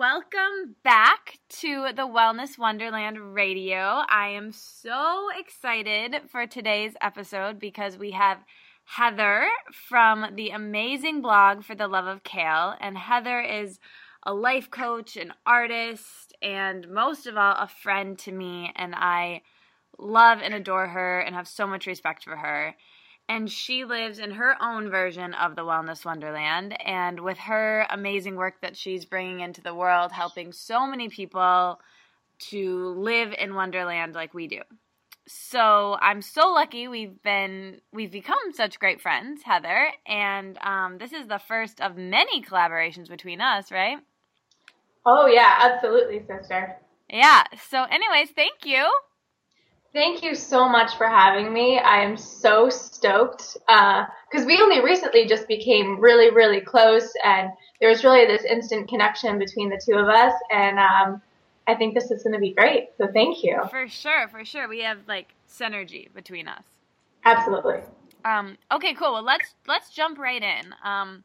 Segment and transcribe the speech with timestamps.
[0.00, 4.02] Welcome back to the Wellness Wonderland Radio.
[4.08, 8.38] I am so excited for today's episode because we have
[8.84, 9.46] Heather
[9.90, 12.76] from the amazing blog For the Love of Kale.
[12.80, 13.78] And Heather is
[14.22, 18.72] a life coach, an artist, and most of all, a friend to me.
[18.76, 19.42] And I
[19.98, 22.74] love and adore her and have so much respect for her
[23.30, 26.76] and she lives in her own version of the wellness wonderland.
[26.84, 31.80] And with her amazing work that she's bringing into the world helping so many people
[32.50, 34.62] to live in wonderland like we do.
[35.28, 39.92] So i'm so lucky we've been we've become such great friends heather.
[40.08, 43.98] And um, this is the first of many collaborations between us right?
[45.06, 46.76] Oh yeah absolutely sister.
[47.08, 47.44] Yeah.
[47.68, 48.90] So anyways thank you
[49.92, 51.78] Thank you so much for having me.
[51.78, 57.50] I am so stoked because uh, we only recently just became really, really close, and
[57.80, 61.20] there was really this instant connection between the two of us, and um,
[61.66, 62.90] I think this is going to be great.
[62.98, 63.62] So thank you.
[63.68, 66.62] For sure, for sure, we have like synergy between us.
[67.24, 67.80] Absolutely.
[68.24, 69.14] Um, okay, cool.
[69.14, 70.72] Well, let's let's jump right in.
[70.84, 71.24] Um,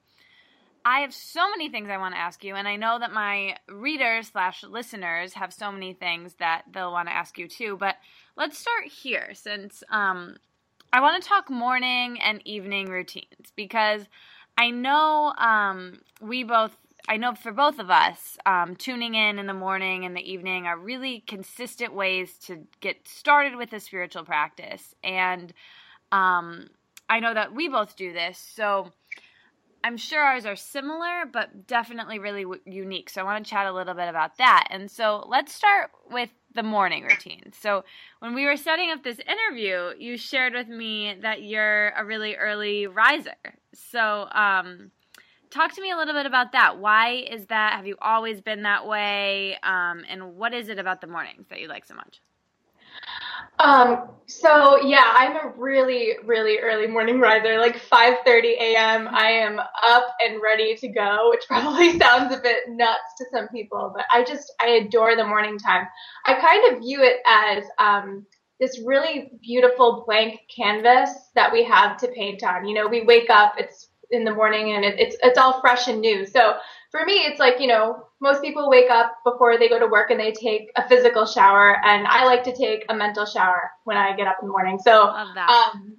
[0.84, 3.58] I have so many things I want to ask you, and I know that my
[3.68, 7.76] readers slash listeners have so many things that they'll want to ask you too.
[7.80, 7.96] But
[8.38, 10.36] let's start here, since um,
[10.92, 14.04] I want to talk morning and evening routines because
[14.58, 16.76] I know um, we both.
[17.08, 20.66] I know for both of us, um, tuning in in the morning and the evening
[20.66, 24.96] are really consistent ways to get started with a spiritual practice.
[25.04, 25.54] And
[26.12, 26.68] um,
[27.08, 28.40] I know that we both do this.
[28.40, 28.92] So,
[29.84, 33.08] I'm sure ours are similar, but definitely really w- unique.
[33.08, 34.68] So I want to chat a little bit about that.
[34.72, 37.52] And so let's start with the morning routine.
[37.60, 37.84] So
[38.20, 42.36] when we were setting up this interview, you shared with me that you're a really
[42.36, 43.34] early riser.
[43.74, 44.92] So um,
[45.50, 46.80] talk to me a little bit about that.
[46.80, 47.74] Why is that?
[47.74, 49.58] Have you always been that way?
[49.64, 52.22] Um, and what is it about the mornings that you like so much?
[53.60, 59.08] Um, so yeah, I'm a really, really early morning riser, like 5:30 a.m.
[59.08, 63.48] I am up and ready to go, which probably sounds a bit nuts to some
[63.50, 65.88] people, but I just I adore the morning time.
[66.26, 68.26] I kind of view it as um,
[68.60, 72.66] this really beautiful blank canvas that we have to paint on.
[72.66, 75.88] You know, we wake up, it's in the morning, and it, it's it's all fresh
[75.88, 76.26] and new.
[76.26, 76.56] So
[76.92, 80.10] for me, it's like, you know, most people wake up before they go to work
[80.10, 83.98] and they take a physical shower, and I like to take a mental shower when
[83.98, 84.80] I get up in the morning.
[84.80, 85.98] So, um,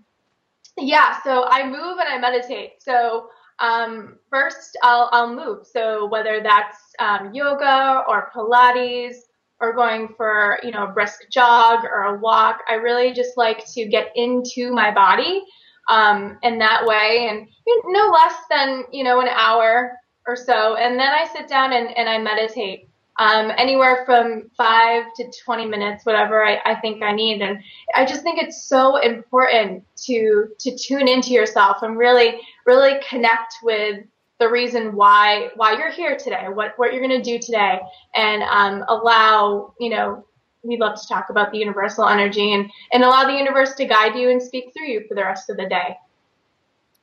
[0.78, 2.72] yeah, so I move and I meditate.
[2.80, 3.28] So,
[3.58, 5.66] um, first I'll, I'll move.
[5.66, 9.16] So whether that's um, yoga or Pilates
[9.60, 13.64] or going for, you know, a brisk jog or a walk, I really just like
[13.72, 15.42] to get into my body
[15.88, 17.48] um, in that way and
[17.86, 20.76] no less than, you know, an hour or so.
[20.76, 22.88] And then I sit down and, and I meditate.
[23.18, 27.40] Um, anywhere from five to 20 minutes, whatever I, I think I need.
[27.40, 27.60] And
[27.94, 33.54] I just think it's so important to, to tune into yourself and really, really connect
[33.62, 34.04] with
[34.38, 37.80] the reason why, why you're here today, what, what you're going to do today
[38.14, 40.26] and, um, allow, you know,
[40.62, 44.14] we love to talk about the universal energy and, and allow the universe to guide
[44.14, 45.96] you and speak through you for the rest of the day.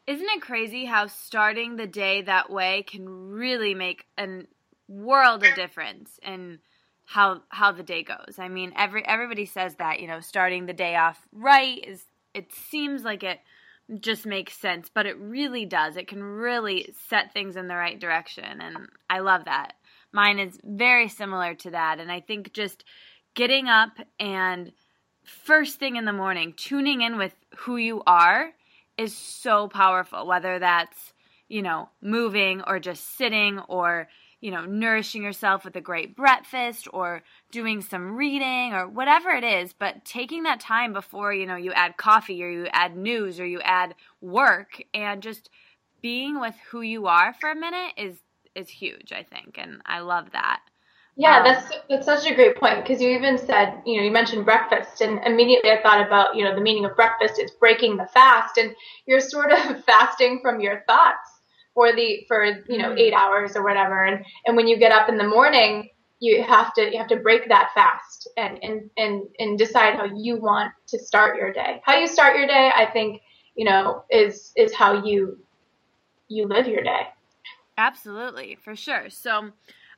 [0.06, 4.41] Isn't it crazy how starting the day that way can really make a
[4.90, 6.59] world of difference in
[7.06, 8.38] how how the day goes?
[8.38, 12.53] I mean, every everybody says that, you know, starting the day off right is it
[12.53, 13.40] seems like it
[14.00, 15.96] just makes sense, but it really does.
[15.96, 19.74] It can really set things in the right direction and I love that.
[20.12, 22.84] Mine is very similar to that and I think just
[23.36, 24.74] getting up and
[25.24, 28.53] first thing in the morning tuning in with who you are
[28.98, 31.14] is so powerful, whether that's,
[31.48, 34.08] you know, moving or just sitting or,
[34.42, 39.44] you know, nourishing yourself with a great breakfast or doing some reading or whatever it
[39.44, 39.74] is.
[39.74, 43.46] But taking that time before, you know, you add coffee or you add news or
[43.46, 45.50] you add work and just
[46.02, 48.18] being with who you are for a minute is
[48.56, 49.58] is huge, I think.
[49.58, 50.60] And I love that.
[51.16, 54.12] Yeah, um, that's that's such a great point because you even said, you know, you
[54.12, 57.98] mentioned breakfast, and immediately I thought about, you know, the meaning of breakfast is breaking
[57.98, 58.75] the fast, and
[59.06, 61.30] you're sort of fasting from your thoughts
[61.74, 62.98] for the for you know mm-hmm.
[62.98, 65.89] eight hours or whatever, and and when you get up in the morning,
[66.19, 70.06] you have to you have to break that fast and and and and decide how
[70.06, 71.81] you want to start your day.
[71.86, 73.21] How you start your day, I think,
[73.56, 75.38] you know, is is how you
[76.27, 77.07] you live your day.
[77.77, 79.10] Absolutely, for sure.
[79.10, 79.51] So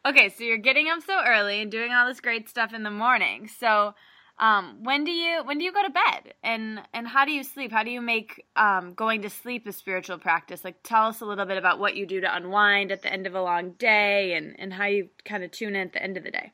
[0.06, 2.92] Okay, so you're getting up so early and doing all this great stuff in the
[2.92, 3.50] morning.
[3.50, 3.94] So,
[4.40, 7.44] Um, when do you when do you go to bed and and how do you
[7.44, 7.72] sleep?
[7.72, 10.66] How do you make um, going to sleep a spiritual practice?
[10.66, 13.28] Like tell us a little bit about what you do to unwind at the end
[13.28, 16.18] of a long day and and how you kind of tune in at the end
[16.18, 16.52] of the day.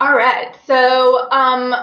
[0.00, 0.56] All right.
[0.66, 1.74] So um,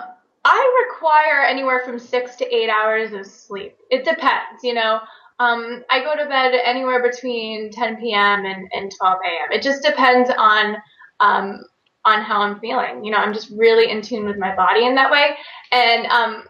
[0.46, 3.78] I require anywhere from six to eight hours of sleep.
[3.92, 5.02] It depends, you know.
[5.40, 8.46] Um, I go to bed anywhere between 10 p.m.
[8.46, 9.52] and, and 12 a.m.
[9.52, 10.78] It just depends on
[11.20, 11.62] um,
[12.06, 13.04] on how I'm feeling.
[13.04, 15.36] You know, I'm just really in tune with my body in that way.
[15.72, 16.44] And um,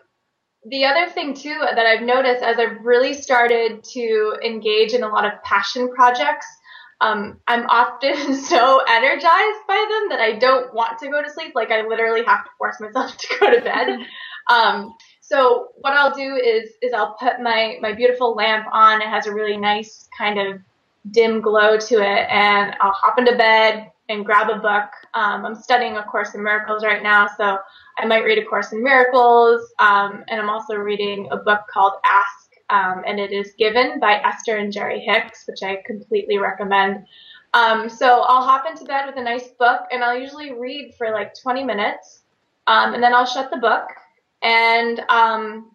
[0.70, 5.08] the other thing too that I've noticed as I've really started to engage in a
[5.08, 6.46] lot of passion projects,
[7.02, 11.54] um, I'm often so energized by them that I don't want to go to sleep.
[11.56, 14.00] Like I literally have to force myself to go to bed.
[14.50, 14.94] Um,
[15.28, 19.02] so what I'll do is is I'll put my my beautiful lamp on.
[19.02, 20.62] It has a really nice kind of
[21.12, 24.90] dim glow to it, and I'll hop into bed and grab a book.
[25.14, 27.58] Um, I'm studying A Course in Miracles right now, so
[27.98, 31.94] I might read A Course in Miracles, um, and I'm also reading a book called
[32.06, 37.06] Ask, um, and it is given by Esther and Jerry Hicks, which I completely recommend.
[37.54, 41.12] Um, so I'll hop into bed with a nice book, and I'll usually read for
[41.12, 42.22] like 20 minutes,
[42.68, 43.88] um, and then I'll shut the book
[44.42, 45.72] and um,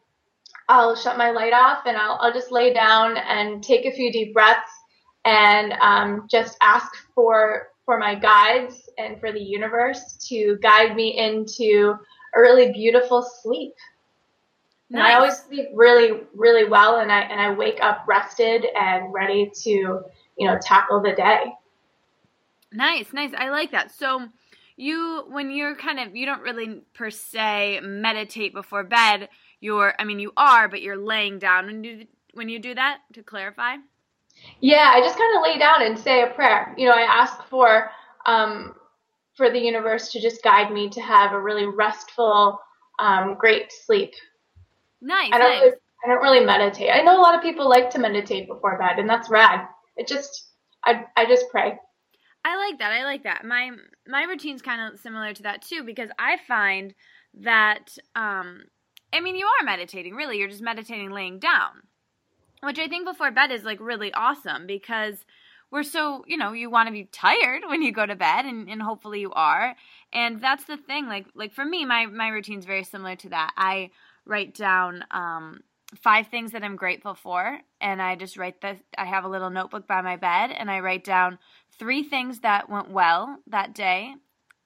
[0.69, 4.12] I'll shut my light off and I'll, I'll just lay down and take a few
[4.12, 4.70] deep breaths
[5.25, 11.19] and um, just ask for for my guides and for the universe to guide me
[11.19, 11.97] into
[12.35, 13.75] a really beautiful sleep.
[14.88, 15.00] Nice.
[15.00, 19.12] And I always sleep really, really well, and I and I wake up rested and
[19.12, 21.53] ready to, you know, tackle the day.
[22.73, 23.32] Nice, nice.
[23.37, 23.93] I like that.
[23.93, 24.29] So
[24.76, 29.28] you when you're kind of you don't really per se meditate before bed
[29.60, 31.66] you're i mean you are but you're laying down.
[31.66, 33.76] When you when you do that to clarify?
[34.60, 36.74] Yeah i just kind of lay down and say a prayer.
[36.76, 37.90] You know i ask for
[38.26, 38.74] um
[39.34, 42.58] for the universe to just guide me to have a really restful
[42.98, 44.12] um great sleep.
[45.00, 45.60] Nice i don't nice.
[45.62, 46.90] really, i don't really meditate.
[46.92, 49.66] I know a lot of people like to meditate before bed and that's rad.
[49.96, 50.48] It just
[50.84, 51.78] i i just pray
[52.44, 52.92] I like that.
[52.92, 53.44] I like that.
[53.44, 53.70] My
[54.06, 56.94] my routine's kind of similar to that too because I find
[57.34, 58.64] that um
[59.12, 60.38] I mean you are meditating, really.
[60.38, 61.82] You're just meditating laying down.
[62.62, 65.24] Which I think before bed is like really awesome because
[65.70, 68.68] we're so, you know, you want to be tired when you go to bed and,
[68.68, 69.74] and hopefully you are.
[70.12, 71.06] And that's the thing.
[71.06, 73.52] Like like for me, my my routine's very similar to that.
[73.56, 73.90] I
[74.26, 75.60] write down um
[76.00, 79.50] five things that I'm grateful for and I just write the I have a little
[79.50, 81.38] notebook by my bed and I write down
[81.78, 84.14] three things that went well that day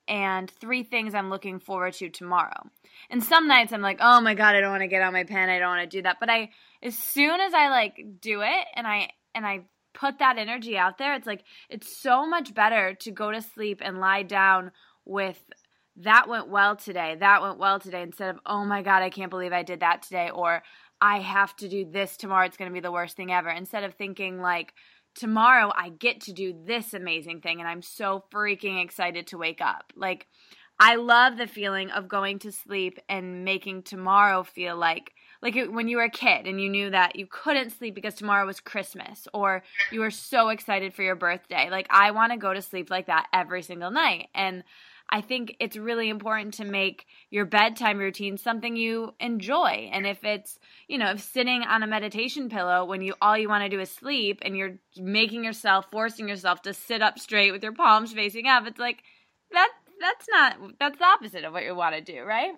[0.08, 2.70] and three things I'm looking forward to tomorrow.
[3.11, 5.25] And some nights I'm like, "Oh my god, I don't want to get on my
[5.25, 5.49] pen.
[5.49, 6.50] I don't want to do that." But I
[6.82, 9.62] as soon as I like do it and I and I
[9.94, 13.81] put that energy out there, it's like it's so much better to go to sleep
[13.84, 14.70] and lie down
[15.05, 15.43] with
[16.00, 17.17] that went well today.
[17.19, 20.02] That went well today instead of, "Oh my god, I can't believe I did that
[20.02, 20.62] today," or
[21.01, 22.47] I have to do this tomorrow.
[22.47, 23.51] It's going to be the worst thing ever.
[23.51, 24.73] Instead of thinking like,
[25.15, 29.61] tomorrow I get to do this amazing thing and I'm so freaking excited to wake
[29.61, 29.93] up.
[29.97, 30.27] Like,
[30.79, 35.13] I love the feeling of going to sleep and making tomorrow feel like
[35.43, 38.47] like when you were a kid and you knew that you couldn't sleep because tomorrow
[38.47, 39.63] was Christmas or
[39.93, 41.69] you were so excited for your birthday.
[41.71, 44.29] Like I want to go to sleep like that every single night.
[44.35, 44.65] And
[45.08, 49.91] I think it's really important to make your bedtime routine something you enjoy.
[49.93, 50.58] And if it's,
[50.88, 53.81] you know, if sitting on a meditation pillow when you all you want to do
[53.81, 58.12] is sleep and you're making yourself, forcing yourself to sit up straight with your palms
[58.12, 59.03] facing up, it's like
[59.53, 59.70] that
[60.00, 62.54] that's not that's the opposite of what you want to do, right?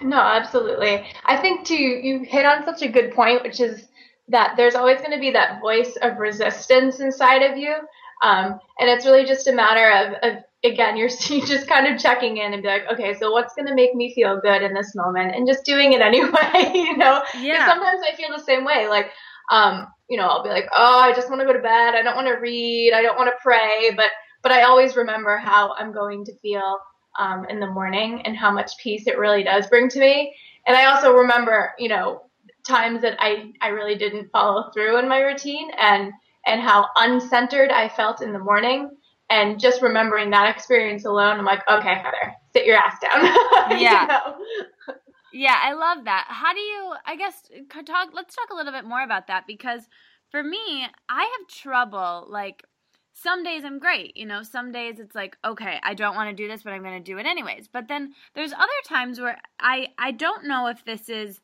[0.00, 1.04] No, absolutely.
[1.24, 3.86] I think too you hit on such a good point, which is
[4.28, 7.74] that there's always going to be that voice of resistance inside of you.
[8.22, 12.36] Um, and it's really just a matter of, of again, you're just kind of checking
[12.38, 14.94] in and be like, okay, so what's going to make me feel good in this
[14.94, 17.22] moment, and just doing it anyway, you know?
[17.40, 17.66] Yeah.
[17.66, 19.10] Sometimes I feel the same way, like,
[19.50, 21.94] um, you know, I'll be like, oh, I just want to go to bed.
[21.94, 22.92] I don't want to read.
[22.94, 24.10] I don't want to pray, but
[24.42, 26.78] but I always remember how I'm going to feel
[27.18, 30.34] um, in the morning and how much peace it really does bring to me.
[30.66, 32.22] And I also remember, you know,
[32.66, 36.12] times that I I really didn't follow through in my routine and
[36.46, 38.90] and how uncentered I felt in the morning
[39.30, 43.78] and just remembering that experience alone, I'm like, okay, Heather, sit your ass down.
[43.80, 44.02] Yeah.
[44.02, 44.94] you know?
[45.32, 46.26] Yeah, I love that.
[46.28, 46.94] How do you?
[47.06, 47.42] I guess
[47.86, 48.08] talk.
[48.14, 49.82] Let's talk a little bit more about that because
[50.30, 52.26] for me, I have trouble.
[52.28, 52.64] Like
[53.12, 54.42] some days I'm great, you know.
[54.42, 57.12] Some days it's like, okay, I don't want to do this, but I'm going to
[57.12, 57.68] do it anyways.
[57.68, 61.40] But then there's other times where I I don't know if this is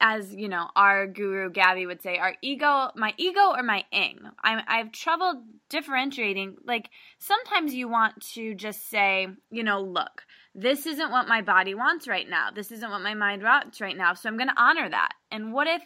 [0.00, 4.20] as you know, our guru Gabby would say, our ego, my ego or my ing.
[4.42, 6.56] I'm, I have trouble differentiating.
[6.64, 11.74] Like sometimes you want to just say, you know, look, this isn't what my body
[11.74, 12.50] wants right now.
[12.54, 14.14] This isn't what my mind wants right now.
[14.14, 15.12] So I'm going to honor that.
[15.30, 15.82] And what if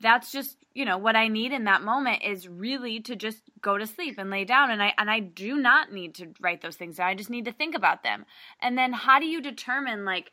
[0.00, 3.76] that's just you know what i need in that moment is really to just go
[3.76, 6.76] to sleep and lay down and i and i do not need to write those
[6.76, 8.24] things down i just need to think about them
[8.60, 10.30] and then how do you determine like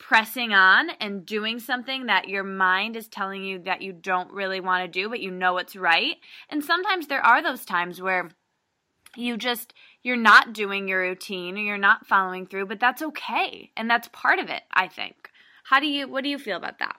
[0.00, 4.58] pressing on and doing something that your mind is telling you that you don't really
[4.58, 6.16] want to do but you know it's right.
[6.48, 8.30] And sometimes there are those times where
[9.16, 13.70] you just you're not doing your routine or you're not following through but that's okay
[13.76, 15.30] and that's part of it i think.
[15.64, 16.96] How do you what do you feel about that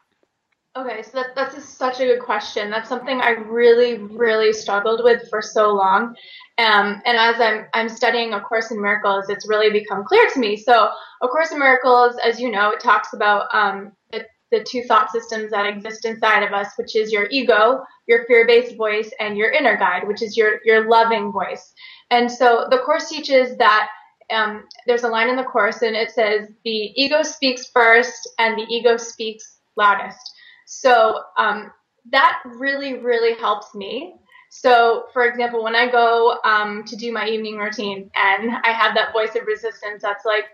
[0.78, 2.70] Okay, so that, that's such a good question.
[2.70, 6.16] That's something I really, really struggled with for so long.
[6.60, 10.40] Um, and as I'm, I'm studying A Course in Miracles, it's really become clear to
[10.40, 10.56] me.
[10.56, 10.90] So,
[11.22, 15.12] A Course in Miracles, as you know, it talks about um, the, the two thought
[15.12, 19.52] systems that exist inside of us, which is your ego, your fear-based voice, and your
[19.52, 21.74] inner guide, which is your, your loving voice.
[22.12, 23.90] And so the Course teaches that
[24.32, 28.58] um, there's a line in the Course, and it says, the ego speaks first, and
[28.58, 30.32] the ego speaks loudest.
[30.66, 31.72] So um,
[32.12, 34.16] that really, really helps me.
[34.50, 38.96] So, for example, when I go um, to do my evening routine and I have
[38.96, 40.46] that voice of resistance that's like,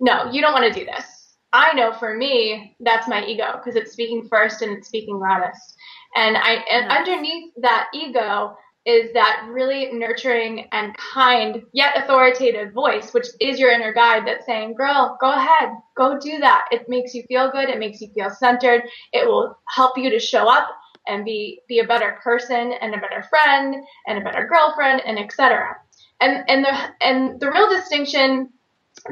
[0.00, 1.36] no, you don't want to do this.
[1.52, 5.76] I know for me, that's my ego because it's speaking first and it's speaking loudest.
[6.16, 8.56] And I, and underneath that ego
[8.86, 14.46] is that really nurturing and kind yet authoritative voice, which is your inner guide that's
[14.46, 16.66] saying, girl, go ahead, go do that.
[16.70, 17.68] It makes you feel good.
[17.68, 18.84] It makes you feel centered.
[19.12, 20.68] It will help you to show up
[21.08, 23.74] and be, be a better person and a better friend
[24.06, 25.76] and a better girlfriend and etc.
[26.20, 28.50] And, and the, and the real distinction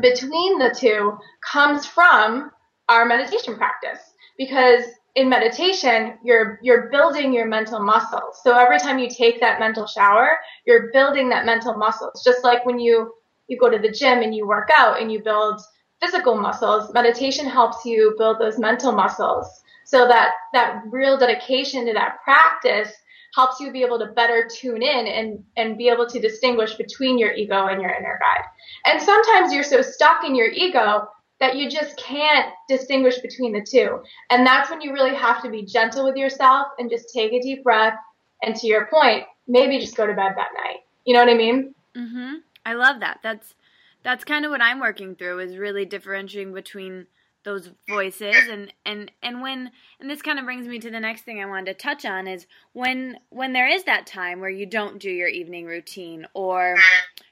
[0.00, 1.19] between the two
[1.52, 2.52] comes from
[2.88, 3.99] our meditation practice
[4.38, 8.40] because in meditation, you're you're building your mental muscles.
[8.42, 12.23] So every time you take that mental shower, you're building that mental muscles.
[12.25, 13.14] Just like when you
[13.47, 15.61] you go to the gym and you work out and you build
[16.00, 19.62] physical muscles, meditation helps you build those mental muscles.
[19.85, 22.92] So that that real dedication to that practice
[23.37, 27.18] helps you be able to better tune in and and be able to distinguish between
[27.18, 28.44] your ego and your inner guide.
[28.87, 31.06] And sometimes you're so stuck in your ego
[31.44, 34.02] that you just can't distinguish between the two.
[34.30, 37.40] And that's when you really have to be gentle with yourself and just take a
[37.40, 37.98] deep breath.
[38.42, 40.78] And to your point, maybe just go to bed that night.
[41.04, 41.74] You know what I mean?
[41.94, 42.34] Mm-hmm.
[42.64, 43.20] I love that.
[43.22, 43.54] That's
[44.02, 47.06] that's kind of what I'm working through is really differentiating between
[47.44, 49.70] those voices and and and when
[50.00, 52.26] and this kind of brings me to the next thing I wanted to touch on
[52.26, 56.76] is when when there is that time where you don't do your evening routine or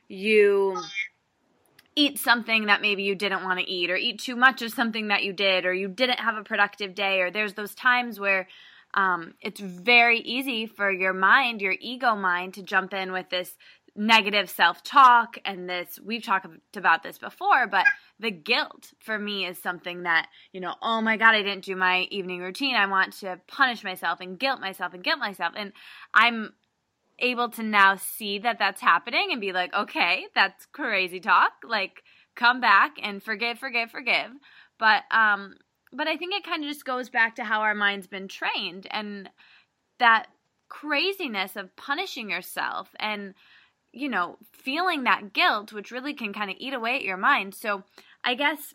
[0.08, 0.78] you
[1.94, 5.08] eat something that maybe you didn't want to eat or eat too much of something
[5.08, 8.48] that you did or you didn't have a productive day or there's those times where
[8.94, 13.56] um, it's very easy for your mind your ego mind to jump in with this
[13.94, 16.46] negative self-talk and this we've talked
[16.76, 17.84] about this before but
[18.18, 21.76] the guilt for me is something that you know oh my god i didn't do
[21.76, 25.52] my evening routine i want to punish myself and guilt myself and guilt myself.
[25.56, 25.72] And
[26.14, 26.54] i'm
[27.18, 31.52] able to now see that that's happening and be like, okay, that's crazy talk.
[31.64, 32.02] Like,
[32.34, 34.30] come back and forgive, forgive, forgive.
[34.78, 35.54] But um,
[35.92, 38.86] but I think it kind of just goes back to how our mind's been trained
[38.90, 39.28] and
[39.98, 40.26] that
[40.68, 43.34] craziness of punishing yourself and
[43.92, 47.54] you know feeling that guilt which really can kind of eat away at your mind
[47.54, 47.82] so
[48.24, 48.74] i guess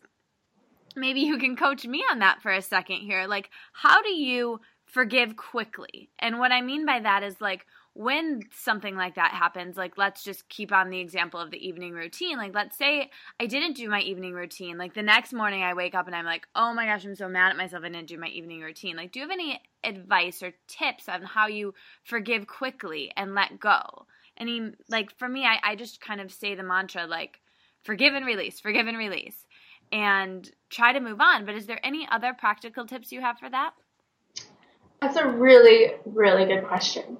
[0.95, 4.61] maybe you can coach me on that for a second here like how do you
[4.85, 7.65] forgive quickly and what i mean by that is like
[7.97, 11.93] when something like that happens, like let's just keep on the example of the evening
[11.93, 12.37] routine.
[12.37, 14.77] Like, let's say I didn't do my evening routine.
[14.77, 17.27] Like, the next morning I wake up and I'm like, oh my gosh, I'm so
[17.27, 18.95] mad at myself I didn't do my evening routine.
[18.95, 21.73] Like, do you have any advice or tips on how you
[22.03, 24.05] forgive quickly and let go?
[24.37, 27.39] Any, like, for me, I, I just kind of say the mantra, like,
[27.81, 29.47] forgive and release, forgive and release,
[29.91, 31.47] and try to move on.
[31.47, 33.71] But is there any other practical tips you have for that?
[35.01, 37.17] That's a really, really good question.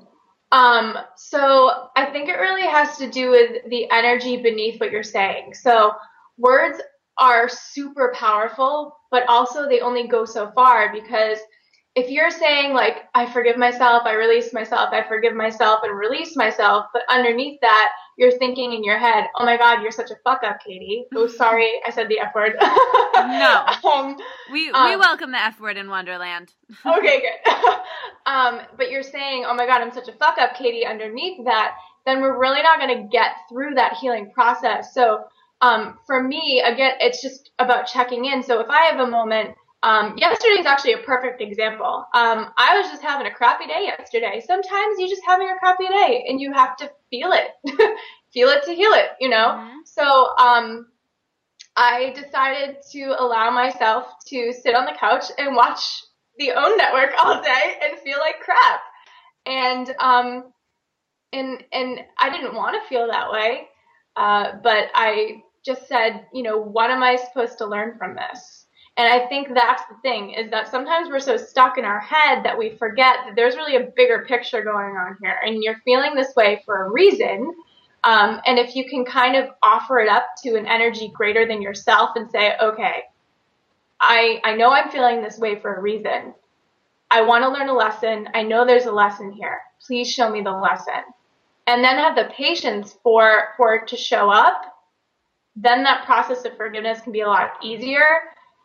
[0.51, 5.03] Um, so I think it really has to do with the energy beneath what you're
[5.03, 5.53] saying.
[5.53, 5.93] So
[6.37, 6.81] words
[7.17, 11.39] are super powerful, but also they only go so far because
[11.97, 16.35] if you're saying like I forgive myself, I release myself, I forgive myself and release
[16.35, 20.15] myself, but underneath that you're thinking in your head, "Oh my god, you're such a
[20.23, 22.53] fuck up, Katie." Oh, sorry, I said the F word.
[22.61, 23.65] no.
[23.87, 24.17] Um,
[24.51, 26.53] we um, we welcome the F word in Wonderland.
[26.85, 27.53] okay, good.
[28.27, 31.73] um, but you're saying, "Oh my god, I'm such a fuck up, Katie." Underneath that,
[32.05, 34.93] then we're really not going to get through that healing process.
[34.93, 35.23] So,
[35.61, 38.43] um, for me, again, it's just about checking in.
[38.43, 42.05] So if I have a moment Um, yesterday is actually a perfect example.
[42.13, 44.41] Um, I was just having a crappy day yesterday.
[44.45, 47.51] Sometimes you're just having a crappy day and you have to feel it,
[48.33, 49.49] feel it to heal it, you know?
[49.49, 49.77] Mm-hmm.
[49.85, 50.87] So, um,
[51.75, 56.03] I decided to allow myself to sit on the couch and watch
[56.39, 58.79] the OWN network all day and feel like crap.
[59.45, 60.53] And, um,
[61.31, 63.67] and, and I didn't want to feel that way.
[64.15, 68.65] Uh, but I just said, you know, what am I supposed to learn from this?
[68.97, 72.43] And I think that's the thing is that sometimes we're so stuck in our head
[72.43, 75.37] that we forget that there's really a bigger picture going on here.
[75.45, 77.53] And you're feeling this way for a reason.
[78.03, 81.61] Um, and if you can kind of offer it up to an energy greater than
[81.61, 83.03] yourself and say, okay,
[84.01, 86.33] I, I know I'm feeling this way for a reason.
[87.11, 88.27] I want to learn a lesson.
[88.33, 89.59] I know there's a lesson here.
[89.85, 91.03] Please show me the lesson.
[91.67, 94.59] And then have the patience for, for it to show up.
[95.55, 98.01] Then that process of forgiveness can be a lot easier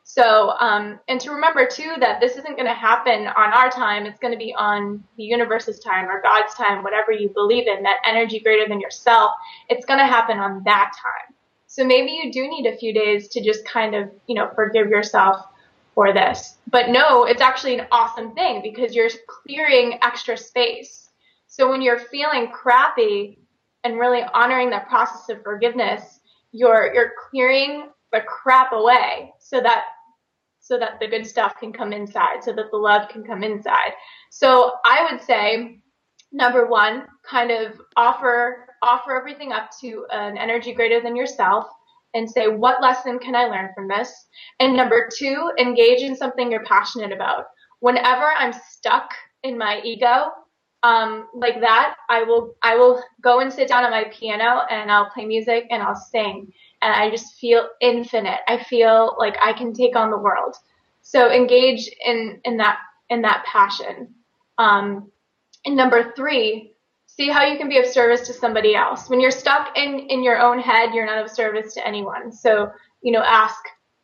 [0.04, 4.04] so, um, and to remember too that this isn't going to happen on our time.
[4.04, 7.82] It's going to be on the universe's time or God's time, whatever you believe in,
[7.84, 9.30] that energy greater than yourself.
[9.68, 11.34] It's going to happen on that time.
[11.66, 14.88] So maybe you do need a few days to just kind of, you know, forgive
[14.88, 15.46] yourself
[15.94, 16.58] for this.
[16.66, 21.10] But no, it's actually an awesome thing because you're clearing extra space.
[21.46, 23.38] So when you're feeling crappy
[23.84, 29.84] and really honoring that process of forgiveness, you're, you're clearing the crap away so that
[30.60, 33.92] so that the good stuff can come inside, so that the love can come inside.
[34.30, 35.82] So I would say
[36.32, 41.66] number one, kind of offer offer everything up to an energy greater than yourself
[42.14, 44.12] and say, what lesson can I learn from this?
[44.60, 47.46] And number two, engage in something you're passionate about.
[47.80, 49.10] Whenever I'm stuck
[49.42, 50.30] in my ego,
[50.82, 54.90] um, like that, I will I will go and sit down at my piano and
[54.90, 56.52] I'll play music and I'll sing
[56.82, 58.40] and I just feel infinite.
[58.48, 60.56] I feel like I can take on the world.
[61.02, 64.14] So engage in in that in that passion.
[64.58, 65.10] Um,
[65.64, 66.74] and number three,
[67.06, 69.08] see how you can be of service to somebody else.
[69.08, 72.32] When you're stuck in in your own head, you're not of service to anyone.
[72.32, 72.72] So
[73.02, 73.58] you know, ask,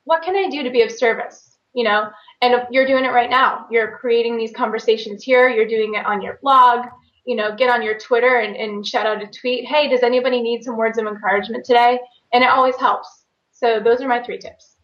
[0.04, 1.56] what can I do to be of service?
[1.74, 2.10] You know,
[2.42, 3.66] and you're doing it right now.
[3.70, 5.48] You're creating these conversations here.
[5.48, 6.86] You're doing it on your blog.
[7.24, 9.66] You know, get on your Twitter and, and shout out a tweet.
[9.66, 12.00] Hey, does anybody need some words of encouragement today?
[12.32, 13.24] And it always helps.
[13.50, 14.76] So those are my three tips.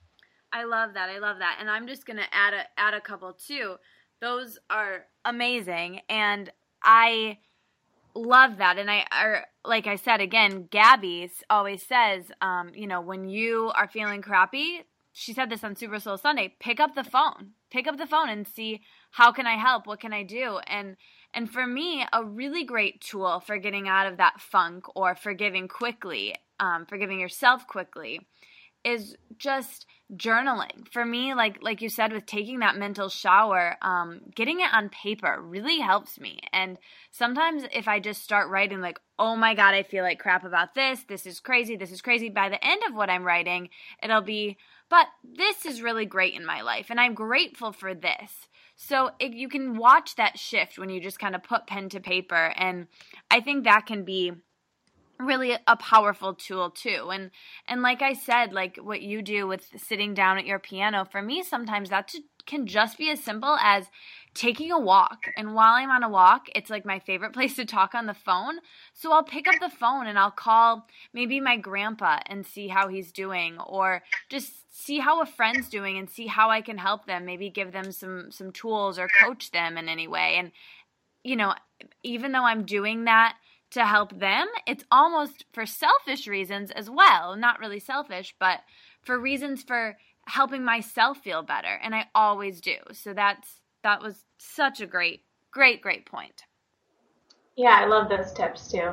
[0.53, 1.11] I love that.
[1.11, 1.59] I love that.
[1.61, 3.77] And I'm just going to add a add a couple too.
[4.21, 6.51] Those are amazing and
[6.83, 7.38] I
[8.14, 13.01] love that and I are like I said again, Gabby always says um, you know,
[13.01, 17.05] when you are feeling crappy, she said this on Super Soul Sunday, pick up the
[17.05, 17.53] phone.
[17.71, 19.87] Pick up the phone and see how can I help?
[19.87, 20.59] What can I do?
[20.66, 20.97] And
[21.33, 25.66] and for me, a really great tool for getting out of that funk or forgiving
[25.66, 28.21] quickly um, forgiving yourself quickly
[28.85, 30.87] is just journaling.
[30.93, 34.90] For me like like you said with taking that mental shower um, getting it on
[34.90, 36.38] paper really helps me.
[36.53, 36.79] And
[37.11, 40.75] sometimes if i just start writing like oh my god i feel like crap about
[40.75, 41.05] this.
[41.09, 41.77] This is crazy.
[41.77, 42.29] This is crazy.
[42.29, 43.71] By the end of what i'm writing
[44.03, 44.59] it'll be
[44.90, 48.49] but this is really great in my life and i'm grateful for this.
[48.77, 52.53] So you can watch that shift when you just kind of put pen to paper
[52.57, 52.88] and
[53.31, 54.33] i think that can be
[55.18, 57.11] really a powerful tool too.
[57.12, 57.31] And
[57.68, 61.22] and like i said like what you do with sitting down at your piano for
[61.22, 62.12] me sometimes that
[62.46, 63.87] can just be as simple as
[64.35, 65.27] taking a walk.
[65.37, 68.14] And while i'm on a walk it's like my favorite place to talk on the
[68.14, 68.59] phone.
[68.92, 72.88] So i'll pick up the phone and i'll call maybe my grandpa and see how
[72.88, 77.07] he's doing or just see how a friend's doing and see how i can help
[77.07, 80.37] them maybe give them some some tools or coach them in any way.
[80.37, 80.50] And
[81.22, 81.55] you know
[82.03, 83.37] even though i'm doing that
[83.75, 84.47] to help them.
[84.67, 87.37] It's almost for selfish reasons as well.
[87.37, 88.61] Not really selfish, but
[89.03, 91.79] for reasons for helping myself feel better.
[91.83, 92.77] And I always do.
[92.93, 96.45] So that's that was such a great, great, great point.
[97.57, 98.93] Yeah, I love those tips too.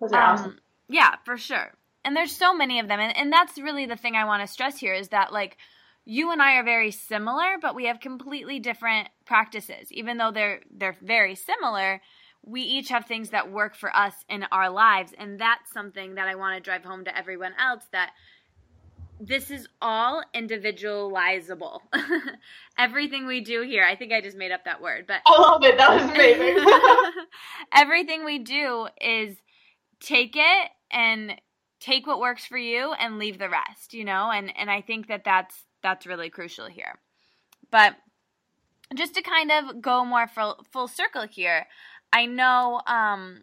[0.00, 0.58] Those are um, awesome.
[0.88, 1.72] Yeah, for sure.
[2.04, 2.98] And there's so many of them.
[2.98, 5.58] And, and that's really the thing I want to stress here is that like
[6.06, 9.92] you and I are very similar, but we have completely different practices.
[9.92, 12.00] Even though they're they're very similar,
[12.44, 15.12] we each have things that work for us in our lives.
[15.16, 18.12] And that's something that i want to drive home to everyone else that
[19.22, 21.82] this is all individualizable.
[22.78, 25.62] Everything we do here i think i just made up that word but i love
[25.64, 25.76] it.
[25.76, 26.64] That was amazing.
[27.74, 29.36] Everything we do is
[30.00, 31.34] take it and
[31.80, 34.30] take what works for you and leave the rest you know?
[34.30, 36.98] And and i think that that's that's really crucial here.
[37.70, 37.96] But
[38.94, 41.66] just to kind of go more full, full circle here
[42.12, 43.42] I know um,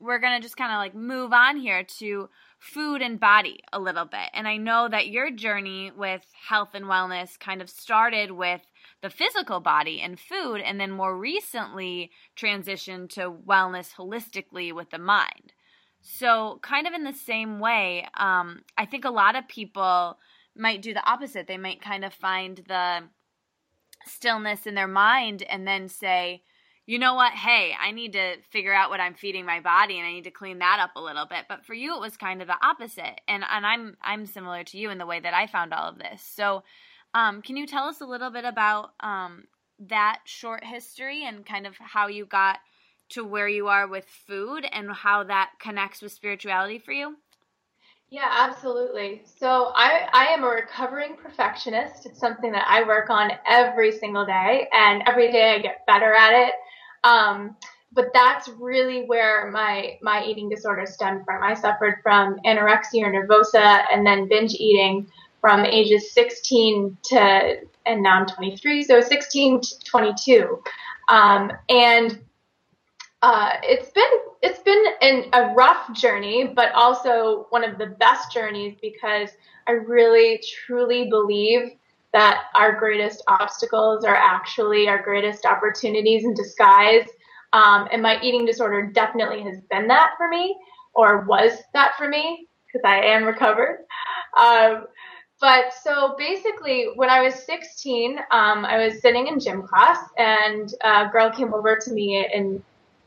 [0.00, 3.78] we're going to just kind of like move on here to food and body a
[3.78, 4.30] little bit.
[4.34, 8.62] And I know that your journey with health and wellness kind of started with
[9.00, 14.98] the physical body and food, and then more recently transitioned to wellness holistically with the
[14.98, 15.52] mind.
[16.00, 20.18] So, kind of in the same way, um, I think a lot of people
[20.56, 21.46] might do the opposite.
[21.46, 23.04] They might kind of find the
[24.04, 26.42] stillness in their mind and then say,
[26.88, 27.34] you know what?
[27.34, 30.30] Hey, I need to figure out what I'm feeding my body and I need to
[30.30, 31.44] clean that up a little bit.
[31.46, 33.20] But for you it was kind of the opposite.
[33.28, 35.98] And and I'm I'm similar to you in the way that I found all of
[35.98, 36.22] this.
[36.22, 36.64] So,
[37.12, 39.44] um, can you tell us a little bit about um,
[39.80, 42.58] that short history and kind of how you got
[43.10, 47.16] to where you are with food and how that connects with spirituality for you?
[48.08, 49.24] Yeah, absolutely.
[49.38, 52.06] So I, I am a recovering perfectionist.
[52.06, 56.14] It's something that I work on every single day, and every day I get better
[56.14, 56.54] at it.
[57.04, 57.56] Um,
[57.92, 61.42] but that's really where my my eating disorder stemmed from.
[61.42, 67.56] I suffered from anorexia nervosa and then binge eating from ages 16 to
[67.86, 70.62] and now I'm 23, so 16 to 22.
[71.08, 72.20] Um, and
[73.22, 74.10] uh, it's been
[74.42, 79.30] it's been an, a rough journey, but also one of the best journeys because
[79.66, 81.72] I really truly believe
[82.12, 87.06] that our greatest obstacles are actually our greatest opportunities in disguise.
[87.52, 90.56] Um, and my eating disorder definitely has been that for me,
[90.94, 93.86] or was that for me, because I am recovered.
[94.38, 94.86] Um,
[95.40, 100.72] but so basically, when I was 16, um, I was sitting in gym class, and
[100.82, 102.62] a girl came over to me and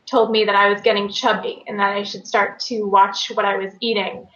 [0.06, 3.44] told me that I was getting chubby and that I should start to watch what
[3.44, 4.26] I was eating.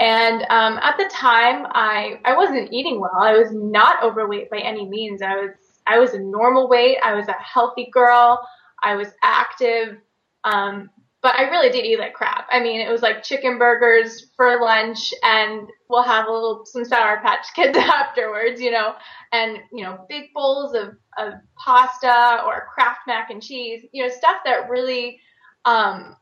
[0.00, 3.20] And um, at the time, I I wasn't eating well.
[3.20, 5.20] I was not overweight by any means.
[5.20, 5.50] I was
[5.86, 6.96] I was a normal weight.
[7.04, 8.40] I was a healthy girl.
[8.82, 9.98] I was active.
[10.44, 10.88] Um,
[11.22, 12.46] but I really did eat like crap.
[12.50, 16.84] I mean, it was like chicken burgers for lunch, and we'll have a little some
[16.84, 18.94] Sour Patch Kids afterwards, you know,
[19.32, 24.08] and you know, big bowls of of pasta or Kraft mac and cheese, you know,
[24.08, 25.20] stuff that really
[25.66, 26.16] um,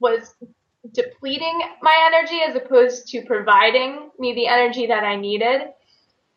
[0.00, 0.34] was
[0.92, 5.62] depleting my energy as opposed to providing me the energy that I needed.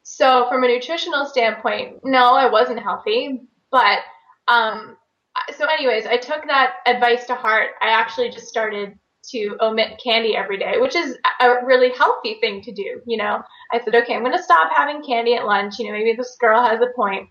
[0.03, 3.99] So, from a nutritional standpoint, no, I wasn't healthy, but
[4.47, 4.97] um,
[5.57, 7.71] so anyways, I took that advice to heart.
[7.81, 8.97] I actually just started
[9.31, 13.01] to omit candy every day, which is a really healthy thing to do.
[13.05, 15.79] You know, I said, okay, I'm going to stop having candy at lunch.
[15.79, 17.29] You know, maybe this girl has a point.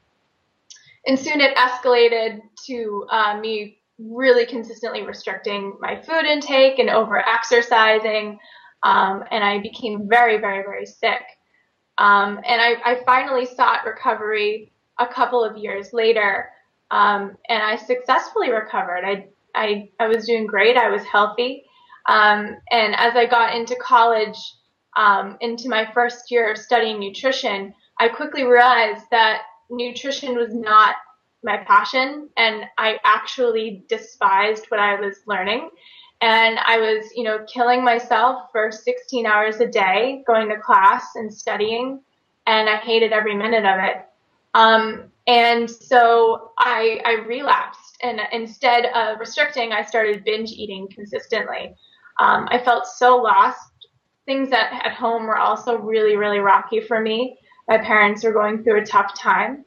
[1.07, 7.19] And soon it escalated to uh, me really consistently restricting my food intake and over
[7.19, 8.39] exercising.
[8.83, 11.23] Um, and I became very, very, very sick.
[11.99, 16.51] Um, and I, I finally sought recovery a couple of years later.
[16.91, 19.05] Um, and I successfully recovered.
[19.05, 20.77] I, I, I was doing great.
[20.77, 21.65] I was healthy.
[22.09, 24.37] Um, and as I got into college,
[24.97, 30.97] um, into my first year of studying nutrition, I quickly realized that nutrition was not
[31.43, 35.71] my passion and I actually despised what I was learning.
[36.21, 41.05] And I was, you know, killing myself for 16 hours a day, going to class
[41.17, 42.01] and studying,
[42.47, 44.07] and I hated every minute of it.
[44.55, 51.75] Um, and so I, I relapsed, and instead of restricting, I started binge eating consistently.
[52.21, 53.89] Um, I felt so lost.
[54.25, 57.37] Things at, at home were also really, really rocky for me.
[57.69, 59.65] My parents were going through a tough time.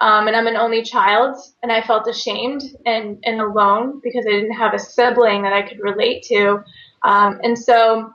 [0.00, 4.30] Um, and I'm an only child, and I felt ashamed and, and alone because I
[4.30, 6.62] didn't have a sibling that I could relate to.
[7.02, 8.12] Um, and so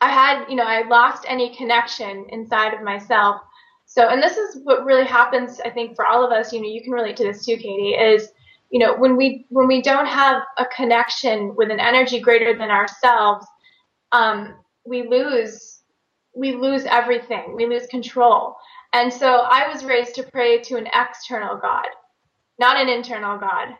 [0.00, 3.40] I had, you know, I lost any connection inside of myself.
[3.86, 6.52] So, and this is what really happens, I think, for all of us.
[6.52, 7.94] You know, you can relate to this too, Katie.
[7.94, 8.30] Is
[8.70, 12.70] you know, when we when we don't have a connection with an energy greater than
[12.70, 13.46] ourselves,
[14.12, 15.82] um, we lose
[16.34, 17.54] we lose everything.
[17.56, 18.56] We lose control.
[18.96, 21.84] And so I was raised to pray to an external God,
[22.58, 23.74] not an internal God.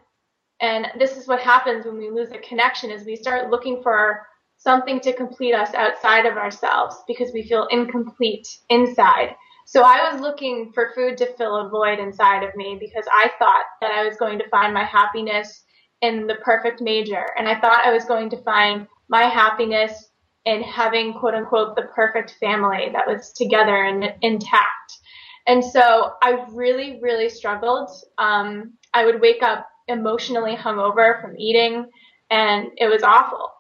[0.61, 4.27] And this is what happens when we lose a connection is we start looking for
[4.59, 9.35] something to complete us outside of ourselves because we feel incomplete inside.
[9.65, 13.31] So I was looking for food to fill a void inside of me because I
[13.39, 15.65] thought that I was going to find my happiness
[16.03, 17.25] in the perfect major.
[17.39, 20.11] And I thought I was going to find my happiness
[20.47, 24.99] in having quote unquote the perfect family that was together and intact.
[25.47, 27.91] And so I really, really struggled.
[28.19, 31.87] Um, I would wake up emotionally hungover from eating,
[32.31, 33.51] and it was awful.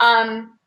[0.00, 0.58] Um,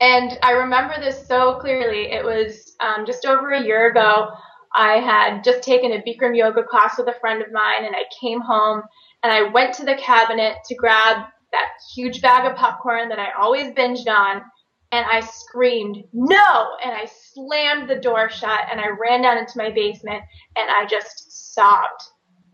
[0.00, 2.12] and I remember this so clearly.
[2.12, 4.28] It was um, just over a year ago.
[4.74, 8.04] I had just taken a Bikram yoga class with a friend of mine, and I
[8.20, 8.82] came home
[9.22, 13.28] and I went to the cabinet to grab that huge bag of popcorn that I
[13.40, 14.42] always binged on.
[14.92, 16.68] And I screamed, no!
[16.84, 20.22] And I slammed the door shut and I ran down into my basement
[20.56, 22.02] and I just sobbed.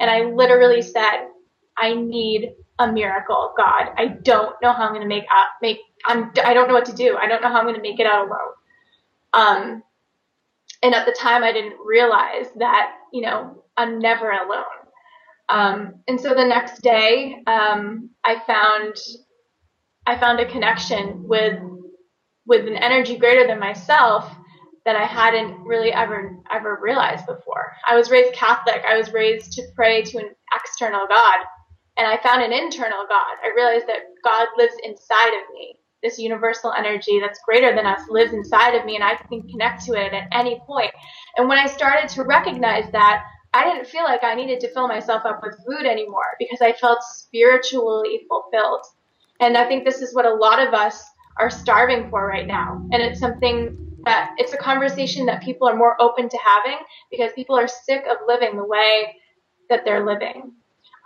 [0.01, 1.29] And I literally said,
[1.77, 3.91] I need a miracle, God.
[3.97, 6.87] I don't know how I'm going to make up, make, I'm, I don't know what
[6.87, 7.17] to do.
[7.17, 8.53] I don't know how I'm going to make it out alone.
[9.35, 9.83] Um,
[10.83, 14.65] and at the time I didn't realize that, you know, I'm never alone.
[15.49, 18.97] Um, and so the next day, um, I found,
[20.07, 21.61] I found a connection with
[22.47, 24.35] with an energy greater than myself
[24.85, 27.73] that I hadn't really ever ever realized before.
[27.87, 28.83] I was raised Catholic.
[28.87, 31.39] I was raised to pray to an external God,
[31.97, 33.37] and I found an internal God.
[33.45, 35.77] I realized that God lives inside of me.
[36.03, 39.85] This universal energy that's greater than us lives inside of me, and I can connect
[39.87, 40.91] to it at any point.
[41.37, 43.25] And when I started to recognize that,
[43.55, 46.73] I didn't feel like I needed to fill myself up with food anymore because I
[46.73, 48.85] felt spiritually fulfilled.
[49.41, 51.05] And I think this is what a lot of us
[51.39, 52.87] are starving for right now.
[52.93, 56.79] And it's something that it's a conversation that people are more open to having
[57.11, 59.17] because people are sick of living the way
[59.69, 60.53] that they're living.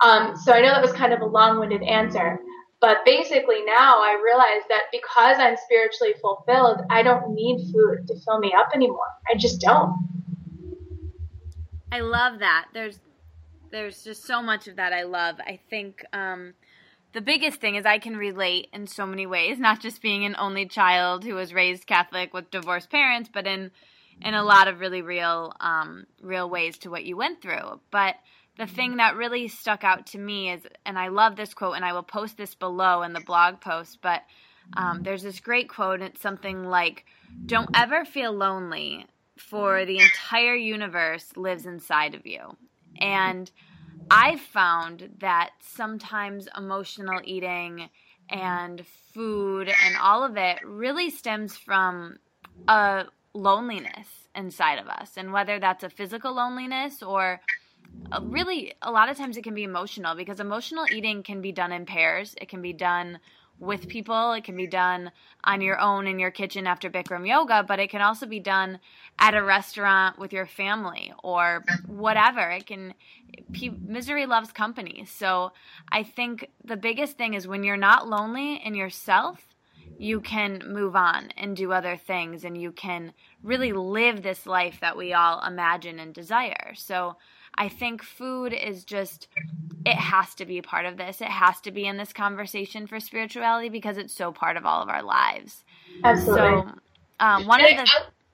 [0.01, 2.39] Um, so I know that was kind of a long-winded answer,
[2.79, 8.19] but basically now I realize that because I'm spiritually fulfilled, I don't need food to
[8.19, 9.07] fill me up anymore.
[9.31, 10.07] I just don't.
[11.91, 12.67] I love that.
[12.73, 12.99] There's
[13.71, 15.39] there's just so much of that I love.
[15.39, 16.53] I think um,
[17.17, 20.35] the biggest thing is I can relate in so many ways, not just being an
[20.37, 23.71] only child who was raised Catholic with divorced parents, but in
[24.21, 27.79] in a lot of really real um, real ways to what you went through.
[27.89, 28.17] But
[28.59, 31.83] the thing that really stuck out to me is, and I love this quote, and
[31.83, 34.21] I will post this below in the blog post, but
[34.75, 37.03] um, there's this great quote, and it's something like,
[37.47, 39.07] Don't ever feel lonely,
[39.39, 42.55] for the entire universe lives inside of you.
[43.01, 43.49] And
[44.09, 47.89] I've found that sometimes emotional eating
[48.29, 52.19] and food and all of it really stems from
[52.67, 55.13] a loneliness inside of us.
[55.17, 57.41] And whether that's a physical loneliness or
[58.11, 61.51] uh, really a lot of times it can be emotional because emotional eating can be
[61.51, 62.35] done in pairs.
[62.39, 63.19] It can be done
[63.59, 64.33] with people.
[64.33, 65.11] It can be done
[65.43, 68.79] on your own in your kitchen after Bikram yoga, but it can also be done
[69.19, 72.51] at a restaurant with your family or whatever.
[72.51, 72.93] It can
[73.85, 75.05] misery loves company.
[75.05, 75.51] So
[75.91, 79.55] I think the biggest thing is when you're not lonely in yourself,
[79.97, 84.79] you can move on and do other things and you can really live this life
[84.81, 86.73] that we all imagine and desire.
[86.75, 87.17] So
[87.57, 89.27] I think food is just,
[89.85, 91.21] it has to be a part of this.
[91.21, 94.81] It has to be in this conversation for spirituality because it's so part of all
[94.81, 95.63] of our lives.
[96.03, 96.71] Absolutely.
[96.71, 96.75] So,
[97.19, 97.89] um, one of the.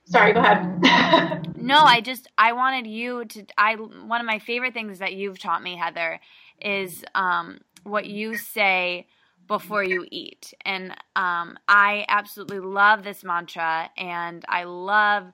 [0.06, 1.56] Sorry, go ahead.
[1.56, 5.38] no, I just, I wanted you to, I, one of my favorite things that you've
[5.38, 6.20] taught me, Heather,
[6.60, 9.06] is um, what you say
[9.46, 10.52] before you eat.
[10.64, 15.32] And um, I absolutely love this mantra and I love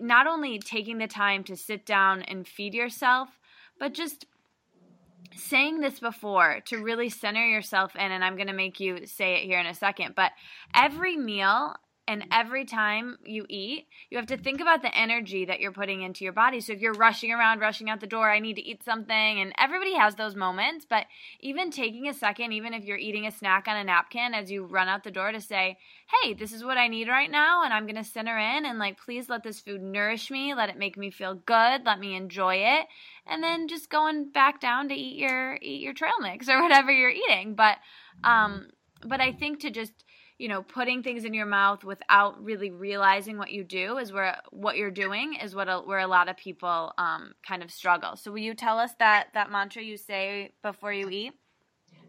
[0.00, 3.28] not only taking the time to sit down and feed yourself,
[3.78, 4.26] but just
[5.36, 9.34] saying this before to really center yourself in, and I'm going to make you say
[9.34, 10.32] it here in a second, but
[10.74, 11.74] every meal
[12.08, 16.00] and every time you eat, you have to think about the energy that you're putting
[16.00, 16.58] into your body.
[16.58, 19.52] So if you're rushing around, rushing out the door, I need to eat something, and
[19.58, 21.04] everybody has those moments, but
[21.40, 24.64] even taking a second, even if you're eating a snack on a napkin as you
[24.64, 25.76] run out the door to say,
[26.22, 28.98] hey, this is what I need right now, and I'm gonna center in and like,
[28.98, 32.56] please let this food nourish me, let it make me feel good, let me enjoy
[32.56, 32.86] it,
[33.26, 36.90] and then just going back down to eat your eat your trail mix or whatever
[36.90, 37.54] you're eating.
[37.54, 37.76] But
[38.24, 38.68] um,
[39.04, 39.92] but I think to just
[40.38, 44.40] you know, putting things in your mouth without really realizing what you do is where
[44.50, 48.16] what you're doing is what a, where a lot of people um, kind of struggle.
[48.16, 51.32] So, will you tell us that that mantra you say before you eat?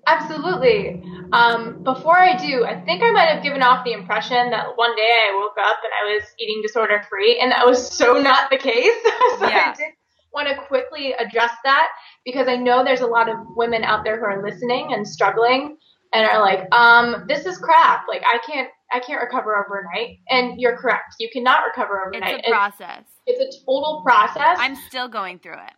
[0.07, 1.03] Absolutely.
[1.33, 4.95] Um, before I do, I think I might have given off the impression that one
[4.95, 8.49] day I woke up and I was eating disorder free, and that was so not
[8.49, 8.93] the case.
[9.39, 9.73] so yeah.
[9.73, 9.93] I did
[10.31, 11.89] want to quickly address that
[12.23, 15.77] because I know there's a lot of women out there who are listening and struggling
[16.13, 18.05] and are like, um, this is crap.
[18.07, 20.17] Like I can't I can't recover overnight.
[20.29, 21.15] And you're correct.
[21.19, 22.39] You cannot recover overnight.
[22.39, 23.03] It's a process.
[23.25, 24.57] It's, it's a total process.
[24.59, 25.73] I'm still going through it.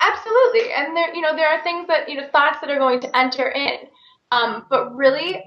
[0.00, 0.72] Absolutely.
[0.72, 3.16] And there you know, there are things that, you know, thoughts that are going to
[3.16, 3.76] enter in.
[4.32, 5.42] Um, but really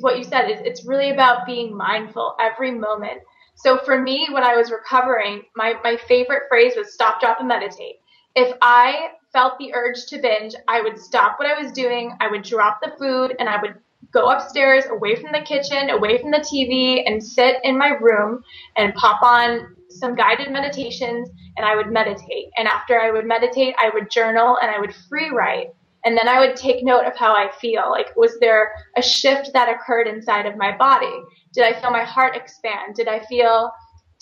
[0.00, 3.20] what you said is it's really about being mindful every moment.
[3.54, 7.48] So for me, when I was recovering, my, my favorite phrase was stop, drop, and
[7.48, 7.96] meditate.
[8.34, 12.28] If I felt the urge to binge, I would stop what I was doing, I
[12.28, 13.74] would drop the food, and I would
[14.12, 18.42] go upstairs away from the kitchen, away from the TV, and sit in my room
[18.76, 22.48] and pop on some guided meditations and I would meditate.
[22.56, 25.68] And after I would meditate, I would journal and I would free write.
[26.04, 27.90] And then I would take note of how I feel.
[27.90, 31.12] Like, was there a shift that occurred inside of my body?
[31.52, 32.94] Did I feel my heart expand?
[32.96, 33.70] Did I feel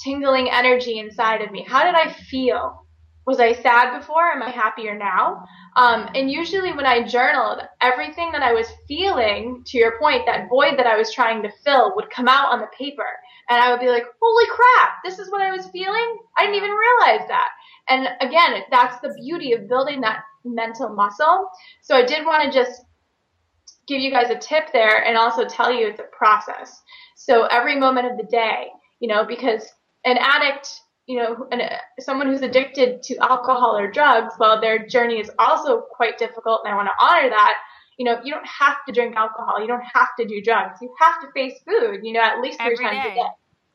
[0.03, 1.65] tingling energy inside of me?
[1.67, 2.85] How did I feel?
[3.27, 4.31] Was I sad before?
[4.31, 5.45] Am I happier now?
[5.77, 10.49] Um, and usually when I journaled, everything that I was feeling, to your point, that
[10.49, 13.07] void that I was trying to fill would come out on the paper.
[13.49, 16.19] And I would be like, holy crap, this is what I was feeling?
[16.39, 17.49] I didn't even realize that.
[17.89, 21.49] And again, that's the beauty of building that mental muscle.
[21.83, 22.83] So I did want to just
[23.87, 26.81] give you guys a tip there and also tell you it's a process.
[27.17, 28.69] So every moment of the day,
[29.01, 29.69] you know, because
[30.05, 30.81] an addict,
[31.11, 31.63] you know, an,
[31.99, 36.73] someone who's addicted to alcohol or drugs, well, their journey is also quite difficult, and
[36.73, 37.55] I want to honor that.
[37.99, 39.61] You know, you don't have to drink alcohol.
[39.61, 40.79] You don't have to do drugs.
[40.81, 42.03] You have to face food.
[42.05, 43.11] You know, at least three times day.
[43.11, 43.29] a day.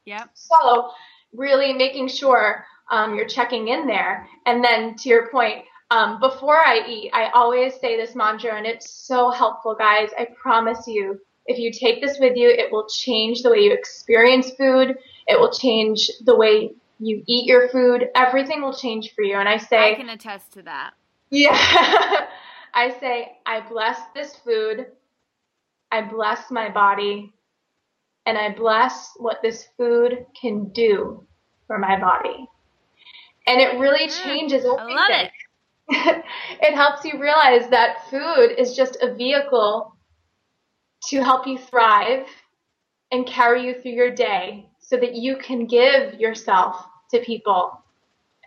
[0.06, 0.30] Yep.
[0.34, 0.92] So,
[1.34, 6.58] really making sure um, you're checking in there, and then to your point, um, before
[6.58, 10.10] I eat, I always say this mantra, and it's so helpful, guys.
[10.18, 13.74] I promise you, if you take this with you, it will change the way you
[13.74, 14.98] experience food.
[15.28, 18.10] It will change the way you eat your food.
[18.16, 19.38] Everything will change for you.
[19.38, 20.94] And I say, I can attest to that.
[21.30, 21.52] Yeah.
[22.74, 24.88] I say, I bless this food.
[25.92, 27.34] I bless my body.
[28.26, 31.26] And I bless what this food can do
[31.68, 32.48] for my body.
[33.48, 34.98] And it really mm, changes everything.
[34.98, 35.32] I love it.
[36.62, 39.96] it helps you realize that food is just a vehicle
[41.10, 42.26] to help you thrive
[43.12, 47.82] and carry you through your day so that you can give yourself to people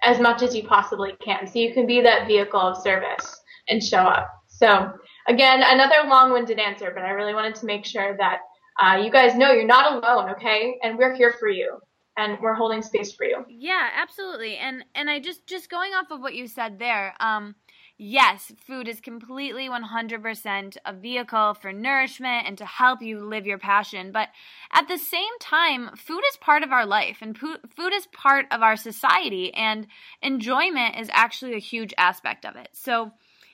[0.02, 1.46] as much as you possibly can.
[1.46, 4.30] So you can be that vehicle of service and show up.
[4.46, 4.92] So
[5.26, 8.40] again, another long-winded answer, but I really wanted to make sure that
[8.80, 10.78] uh, you guys know you're not alone, okay?
[10.82, 11.78] And we're here for you
[12.16, 13.44] and we're holding space for you.
[13.48, 14.56] Yeah, absolutely.
[14.56, 17.54] And and I just just going off of what you said there, um
[17.98, 23.58] yes, food is completely 100% a vehicle for nourishment and to help you live your
[23.58, 24.28] passion, but
[24.72, 28.62] at the same time, food is part of our life and food is part of
[28.62, 29.88] our society and
[30.22, 32.68] enjoyment is actually a huge aspect of it.
[32.72, 33.10] So,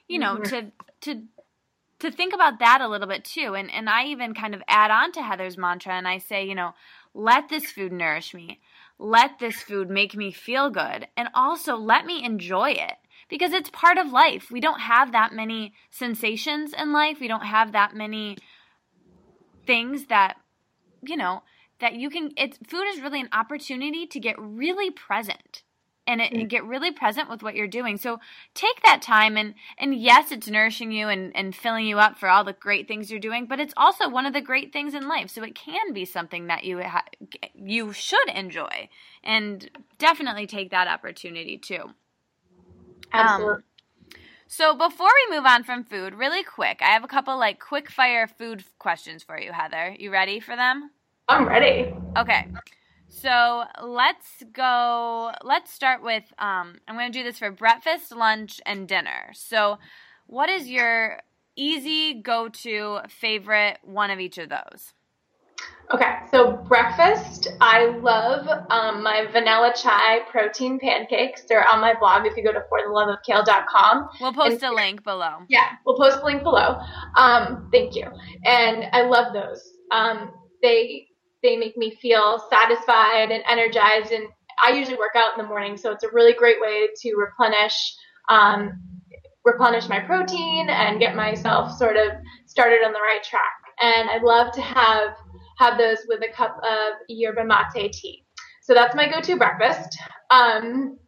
[0.06, 0.42] you know, mm-hmm.
[0.42, 1.22] to to
[2.00, 3.54] to think about that a little bit too.
[3.54, 6.54] And and I even kind of add on to Heather's mantra and I say, you
[6.54, 6.74] know,
[7.14, 8.60] let this food nourish me.
[8.98, 11.08] Let this food make me feel good.
[11.16, 12.94] And also let me enjoy it
[13.34, 14.48] because it's part of life.
[14.48, 17.18] We don't have that many sensations in life.
[17.20, 18.38] We don't have that many
[19.66, 20.36] things that,
[21.02, 21.42] you know,
[21.80, 25.64] that you can it's food is really an opportunity to get really present
[26.06, 26.48] and it, mm.
[26.48, 27.96] get really present with what you're doing.
[27.96, 28.20] So
[28.54, 32.28] take that time and and yes, it's nourishing you and and filling you up for
[32.28, 35.08] all the great things you're doing, but it's also one of the great things in
[35.08, 35.28] life.
[35.28, 37.02] So it can be something that you ha-
[37.52, 38.88] you should enjoy
[39.24, 39.68] and
[39.98, 41.94] definitely take that opportunity too.
[43.12, 43.54] Absolutely.
[43.56, 43.62] Um,
[44.46, 47.90] so before we move on from food, really quick, I have a couple like quick
[47.90, 49.96] fire food questions for you, Heather.
[49.98, 50.90] You ready for them?
[51.28, 51.92] I'm ready.
[52.16, 52.46] Okay.
[53.08, 55.32] So let's go.
[55.42, 56.24] Let's start with.
[56.38, 59.30] Um, I'm going to do this for breakfast, lunch, and dinner.
[59.32, 59.78] So,
[60.26, 61.20] what is your
[61.56, 64.92] easy go to favorite one of each of those?
[65.92, 71.42] Okay, so breakfast, I love um, my vanilla chai protein pancakes.
[71.48, 74.08] They're on my blog if you go to fortheloveofkale.com.
[74.20, 75.40] We'll post and, a link below.
[75.48, 76.80] Yeah, we'll post a link below.
[77.16, 78.06] Um, thank you.
[78.44, 79.62] And I love those.
[79.90, 81.06] Um, they
[81.42, 84.10] they make me feel satisfied and energized.
[84.10, 84.26] And
[84.62, 87.94] I usually work out in the morning, so it's a really great way to replenish
[88.30, 88.72] um,
[89.44, 92.12] replenish my protein and get myself sort of
[92.46, 93.42] started on the right track.
[93.80, 95.14] And I love to have
[95.58, 98.24] have those with a cup of yerba mate tea.
[98.62, 99.98] So that's my go-to breakfast.
[100.30, 100.98] Um,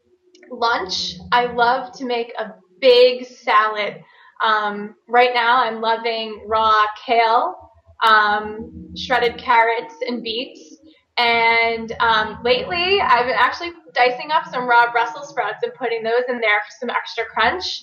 [0.50, 4.02] lunch, I love to make a big salad.
[4.44, 7.66] Um, right now, I'm loving raw kale
[8.04, 10.76] um, shredded carrots and beets.
[11.16, 16.24] And um, lately, I've been actually dicing up some raw Brussels sprouts and putting those
[16.28, 17.82] in there for some extra crunch.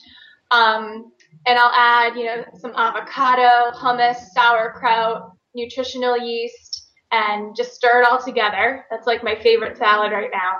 [0.51, 1.11] Um,
[1.47, 8.07] and I'll add, you know, some avocado, hummus, sauerkraut, nutritional yeast, and just stir it
[8.07, 8.85] all together.
[8.89, 10.53] That's like my favorite salad right now.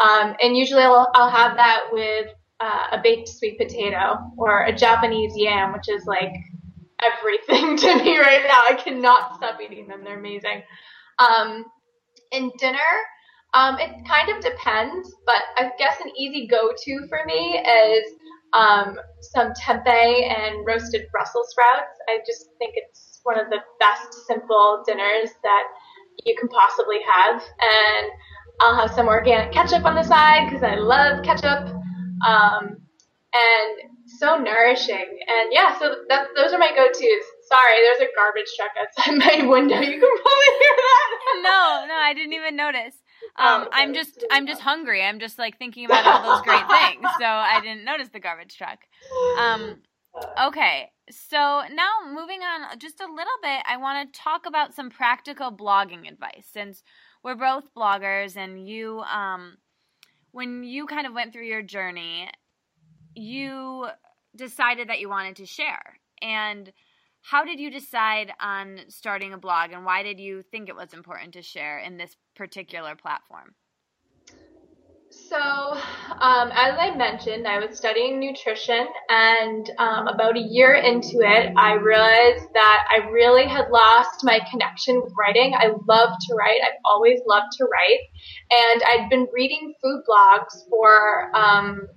[0.00, 2.28] Um, and usually I'll, I'll have that with
[2.60, 6.32] uh, a baked sweet potato or a Japanese yam, which is like
[7.02, 8.62] everything to me right now.
[8.68, 10.02] I cannot stop eating them.
[10.04, 10.62] They're amazing.
[11.18, 11.64] Um,
[12.32, 12.78] and dinner,
[13.54, 18.04] um, it kind of depends, but I guess an easy go-to for me is
[18.52, 19.84] um, some tempeh
[20.38, 21.98] and roasted Brussels sprouts.
[22.08, 25.64] I just think it's one of the best simple dinners that
[26.24, 27.42] you can possibly have.
[27.60, 28.10] And
[28.60, 31.74] I'll have some organic ketchup on the side because I love ketchup.
[32.26, 32.76] Um,
[33.32, 35.18] and so nourishing.
[35.26, 37.24] And yeah, so that those are my go-tos.
[37.48, 39.80] Sorry, there's a garbage truck outside my window.
[39.80, 41.08] You can probably hear that.
[41.42, 42.94] no, no, I didn't even notice.
[43.40, 43.68] Um, oh.
[43.72, 45.02] I'm just I'm just hungry.
[45.02, 47.06] I'm just like thinking about all those great things.
[47.18, 48.80] So I didn't notice the garbage truck.
[49.38, 49.78] Um,
[50.38, 50.90] okay.
[51.10, 55.50] So now moving on just a little bit, I want to talk about some practical
[55.50, 56.82] blogging advice since
[57.24, 59.56] we're both bloggers and you um
[60.32, 62.28] when you kind of went through your journey,
[63.14, 63.88] you
[64.36, 65.98] decided that you wanted to share.
[66.22, 66.70] And
[67.22, 70.92] how did you decide on starting a blog and why did you think it was
[70.92, 73.54] important to share in this particular platform?
[75.12, 81.18] So, um, as I mentioned, I was studying nutrition, and um, about a year into
[81.22, 85.52] it, I realized that I really had lost my connection with writing.
[85.54, 87.98] I love to write, I've always loved to write,
[88.52, 91.88] and I'd been reading food blogs for um,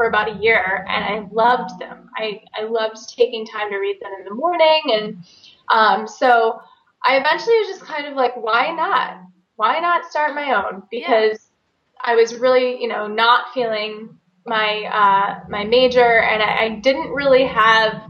[0.00, 2.08] for about a year, and I loved them.
[2.16, 5.24] I, I loved taking time to read them in the morning, and
[5.68, 6.58] um, so
[7.04, 9.20] I eventually was just kind of like, why not?
[9.56, 10.84] Why not start my own?
[10.90, 12.12] Because yeah.
[12.12, 17.10] I was really, you know, not feeling my uh, my major, and I, I didn't
[17.10, 18.00] really have,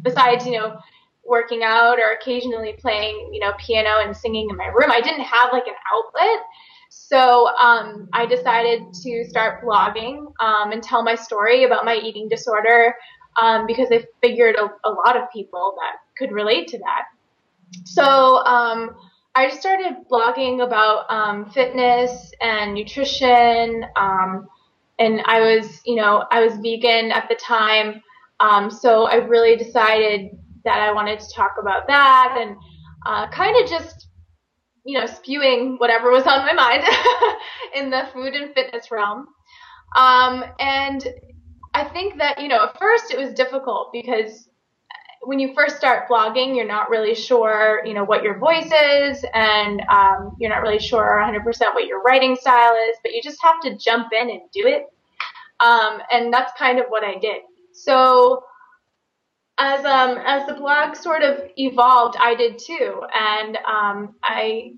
[0.00, 0.78] besides, you know,
[1.24, 4.92] working out or occasionally playing, you know, piano and singing in my room.
[4.92, 6.44] I didn't have like an outlet.
[6.94, 12.28] So um, I decided to start blogging um, and tell my story about my eating
[12.28, 12.94] disorder
[13.40, 17.04] um, because I figured a, a, lot of people that could relate to that.
[17.84, 18.94] So um,
[19.34, 23.86] I just started blogging about um, fitness and nutrition.
[23.96, 24.46] Um,
[24.98, 28.02] and I was, you know, I was vegan at the time.
[28.70, 32.54] so I really decided that I wanted to talk about that and
[33.06, 34.08] uh, kind of just
[34.84, 36.82] you know, spewing whatever was on my mind
[37.74, 39.26] in the food and fitness realm.
[39.96, 41.06] Um, and
[41.74, 44.48] I think that, you know, at first it was difficult because
[45.22, 49.24] when you first start blogging, you're not really sure, you know, what your voice is
[49.34, 53.40] and um, you're not really sure 100% what your writing style is, but you just
[53.42, 54.86] have to jump in and do it.
[55.60, 57.42] Um, and that's kind of what I did.
[57.72, 58.42] So
[59.58, 64.72] as um as the blog sort of evolved, I did too, and um, I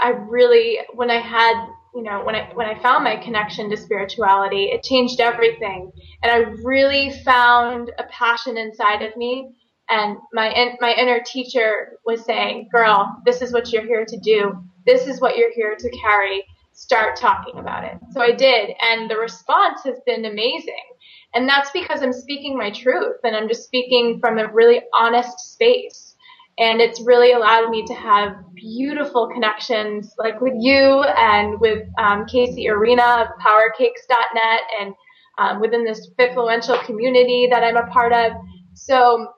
[0.00, 3.76] I really when I had you know when I when I found my connection to
[3.76, 5.92] spirituality, it changed everything,
[6.22, 9.50] and I really found a passion inside of me.
[9.90, 14.52] And my my inner teacher was saying, "Girl, this is what you're here to do.
[14.86, 16.44] This is what you're here to carry.
[16.72, 20.74] Start talking about it." So I did, and the response has been amazing.
[21.34, 25.38] And that's because I'm speaking my truth and I'm just speaking from a really honest
[25.52, 26.14] space.
[26.58, 32.26] And it's really allowed me to have beautiful connections like with you and with um,
[32.26, 34.94] Casey Arena of powercakes.net and
[35.38, 38.32] um, within this influential community that I'm a part of.
[38.74, 39.28] So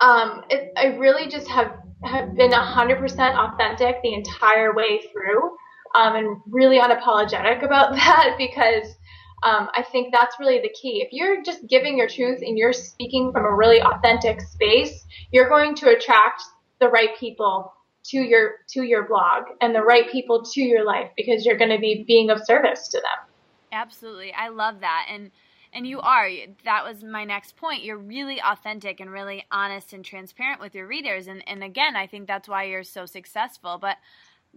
[0.00, 5.50] um, it, I really just have, have been 100% authentic the entire way through
[5.94, 8.96] um, and really unapologetic about that because
[9.42, 11.02] um, I think that's really the key.
[11.02, 15.48] If you're just giving your truth and you're speaking from a really authentic space, you're
[15.48, 16.42] going to attract
[16.80, 17.72] the right people
[18.02, 21.70] to your to your blog and the right people to your life because you're going
[21.70, 23.28] to be being of service to them.
[23.72, 24.32] Absolutely.
[24.32, 25.06] I love that.
[25.10, 25.30] And
[25.72, 26.28] and you are
[26.64, 30.86] that was my next point you're really authentic and really honest and transparent with your
[30.86, 33.96] readers and and again i think that's why you're so successful but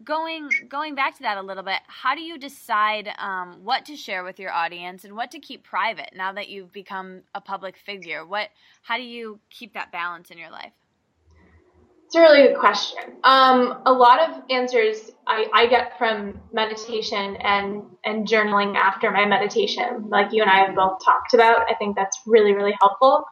[0.04, 3.96] going going back to that a little bit how do you decide um, what to
[3.96, 7.78] share with your audience and what to keep private now that you've become a public
[7.78, 8.26] figure?
[8.26, 8.50] What
[8.82, 10.72] how do you keep that balance in your life?
[12.06, 13.02] It's a really good question.
[13.24, 19.26] Um, a lot of answers I, I get from meditation and and journaling after my
[19.26, 21.70] meditation like you and i have both talked about.
[21.70, 23.26] I think that's really really helpful.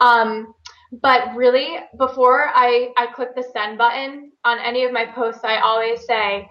[0.00, 0.54] Um,
[1.00, 5.60] but really, before I, I click the send button on any of my posts, I
[5.60, 6.48] always say,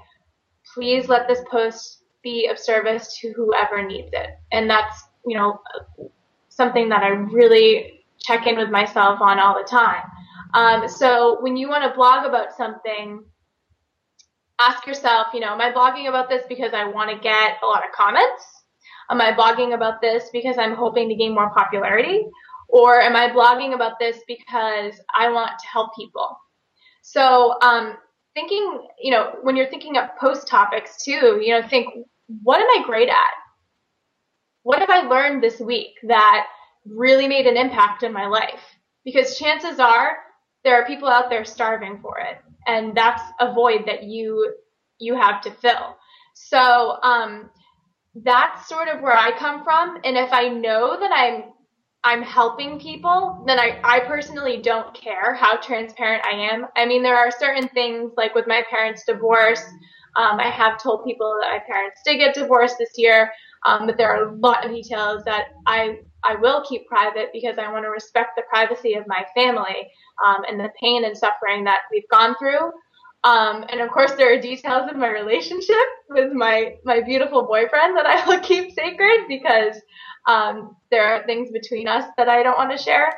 [0.74, 4.30] please let this post be of service to whoever needs it.
[4.52, 5.62] And that's, you know,
[6.50, 10.04] something that I really check in with myself on all the time.
[10.54, 13.24] Um, so when you want to blog about something,
[14.60, 17.66] ask yourself, you know, am I blogging about this because I want to get a
[17.66, 18.44] lot of comments?
[19.10, 22.26] Am I blogging about this because I'm hoping to gain more popularity?
[22.72, 26.38] Or am I blogging about this because I want to help people?
[27.02, 27.98] So, um,
[28.34, 31.88] thinking, you know, when you're thinking of post topics too, you know, think,
[32.44, 33.34] what am I great at?
[34.64, 36.48] What have I learned this week that
[36.86, 38.62] really made an impact in my life?
[39.04, 40.18] Because chances are
[40.64, 42.38] there are people out there starving for it.
[42.68, 44.56] And that's a void that you,
[44.98, 45.98] you have to fill.
[46.36, 47.50] So, um,
[48.16, 49.98] that's sort of where I come from.
[50.04, 51.51] And if I know that I'm
[52.04, 56.66] I'm helping people, then I, I personally don't care how transparent I am.
[56.76, 59.64] I mean, there are certain things like with my parents' divorce.
[60.16, 63.32] Um, I have told people that my parents did get divorced this year,
[63.66, 67.58] um, but there are a lot of details that I I will keep private because
[67.58, 69.90] I want to respect the privacy of my family
[70.24, 72.72] um, and the pain and suffering that we've gone through.
[73.24, 75.76] Um, and of course, there are details of my relationship
[76.10, 79.78] with my my beautiful boyfriend that I will keep sacred because
[80.28, 83.14] um, there are things between us that I don't want to share.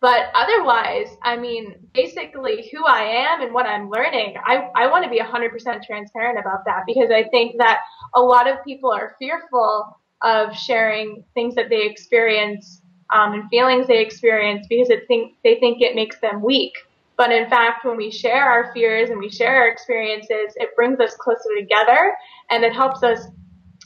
[0.00, 5.04] But otherwise, I mean, basically who I am and what I'm learning, I, I want
[5.04, 7.78] to be 100% transparent about that because I think that
[8.14, 12.82] a lot of people are fearful of sharing things that they experience
[13.14, 16.72] um, and feelings they experience because it think, they think it makes them weak.
[17.16, 20.98] But in fact, when we share our fears and we share our experiences, it brings
[20.98, 22.14] us closer together
[22.50, 23.28] and it helps us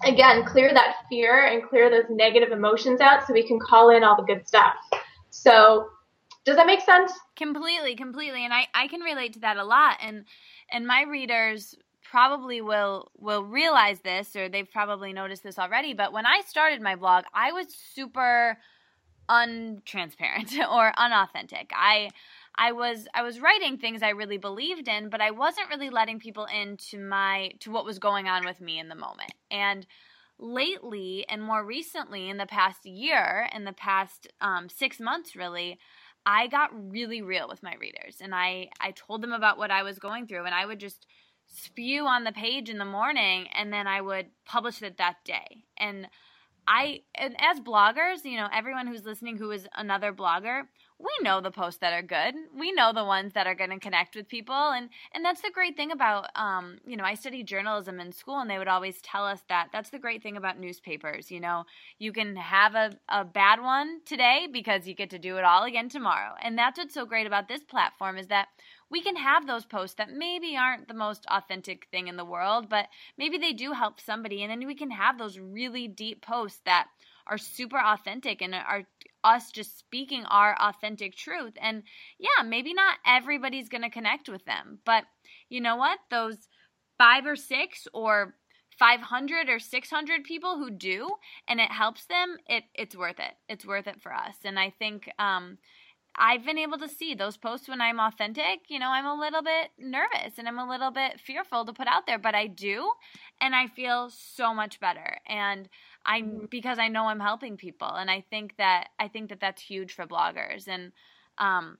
[0.05, 4.05] again, clear that fear and clear those negative emotions out so we can call in
[4.05, 4.75] all the good stuff.
[5.31, 5.89] So,
[6.45, 7.13] does that make sense?
[7.35, 8.45] Completely, completely.
[8.45, 9.99] And I, I can relate to that a lot.
[10.01, 10.25] And
[10.71, 16.13] and my readers probably will will realize this or they've probably noticed this already, but
[16.13, 18.59] when I started my blog, I was super
[19.29, 21.73] untransparent or unauthentic.
[21.75, 22.11] I
[22.59, 26.19] I was I was writing things I really believed in, but I wasn't really letting
[26.19, 29.33] people into my to what was going on with me in the moment.
[29.51, 29.87] And
[30.39, 35.79] lately, and more recently, in the past year, in the past um, six months, really,
[36.25, 39.83] I got really real with my readers, and I I told them about what I
[39.83, 41.07] was going through, and I would just
[41.47, 45.65] spew on the page in the morning, and then I would publish it that day,
[45.77, 46.09] and.
[46.69, 50.63] I and as bloggers, you know, everyone who's listening who is another blogger,
[50.99, 52.35] we know the posts that are good.
[52.59, 55.51] We know the ones that are going to connect with people, and and that's the
[55.51, 59.03] great thing about um, you know, I studied journalism in school, and they would always
[59.03, 61.31] tell us that that's the great thing about newspapers.
[61.31, 61.65] You know,
[61.99, 65.65] you can have a a bad one today because you get to do it all
[65.65, 68.49] again tomorrow, and that's what's so great about this platform is that
[68.89, 72.69] we can have those posts that maybe aren't the most authentic thing in the world,
[72.71, 72.87] but
[73.19, 76.89] maybe they do help somebody, and then we can have those really deep posts that
[77.27, 78.85] are super authentic and are
[79.25, 81.55] us just speaking our authentic truth.
[81.61, 81.83] And
[82.19, 85.05] yeah, maybe not everybody's going to connect with them, but
[85.49, 85.99] you know what?
[86.11, 86.49] Those
[86.99, 88.35] five or six or
[88.79, 91.11] 500 or 600 people who do
[91.49, 93.35] and it helps them, it it's worth it.
[93.49, 94.37] It's worth it for us.
[94.45, 95.59] And I think um
[96.17, 99.43] I've been able to see those posts when I'm authentic, you know, I'm a little
[99.43, 102.91] bit nervous and I'm a little bit fearful to put out there, but I do
[103.41, 105.19] and I feel so much better.
[105.27, 105.69] And
[106.07, 106.47] I mm-hmm.
[106.51, 109.93] because I know I'm helping people and I think that I think that that's huge
[109.93, 110.93] for bloggers and
[111.39, 111.79] um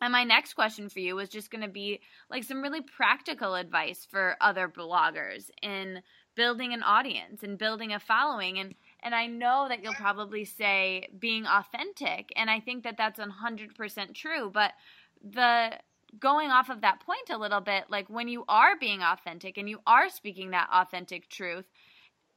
[0.00, 2.00] and my next question for you was just going to be
[2.30, 6.00] like some really practical advice for other bloggers in
[6.34, 11.08] building an audience and building a following and and I know that you'll probably say
[11.18, 14.72] being authentic and I think that that's 100% true but
[15.22, 15.72] the
[16.18, 19.68] going off of that point a little bit like when you are being authentic and
[19.68, 21.66] you are speaking that authentic truth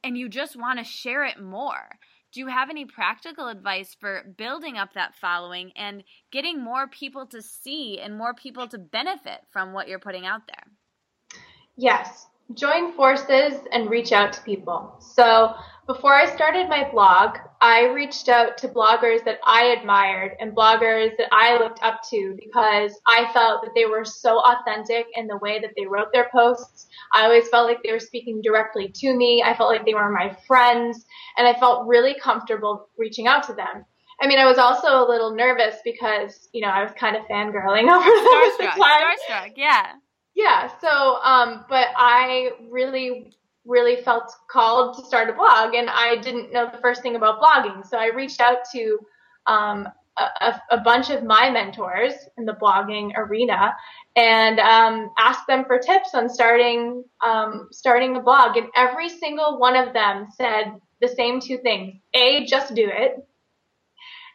[0.04, 1.98] and you just want to share it more.
[2.30, 7.26] Do you have any practical advice for building up that following and getting more people
[7.26, 11.40] to see and more people to benefit from what you're putting out there?
[11.76, 14.96] Yes, join forces and reach out to people.
[15.00, 15.54] So,
[15.86, 21.16] before I started my blog, I reached out to bloggers that I admired and bloggers
[21.18, 25.36] that I looked up to because I felt that they were so authentic in the
[25.38, 26.86] way that they wrote their posts.
[27.12, 29.42] I always felt like they were speaking directly to me.
[29.44, 31.04] I felt like they were my friends
[31.36, 33.84] and I felt really comfortable reaching out to them.
[34.20, 37.24] I mean, I was also a little nervous because, you know, I was kind of
[37.24, 39.16] fangirling over them Starstruck, at the time.
[39.28, 39.92] Starstruck, yeah.
[40.34, 46.16] Yeah, so, um, but I really really felt called to start a blog and I
[46.16, 47.86] didn't know the first thing about blogging.
[47.86, 48.98] So I reached out to
[49.46, 53.74] um, a, a, bunch of my mentors in the blogging arena
[54.16, 58.56] and um, asked them for tips on starting um, starting a blog.
[58.56, 63.26] And every single one of them said the same two things: A, just do it,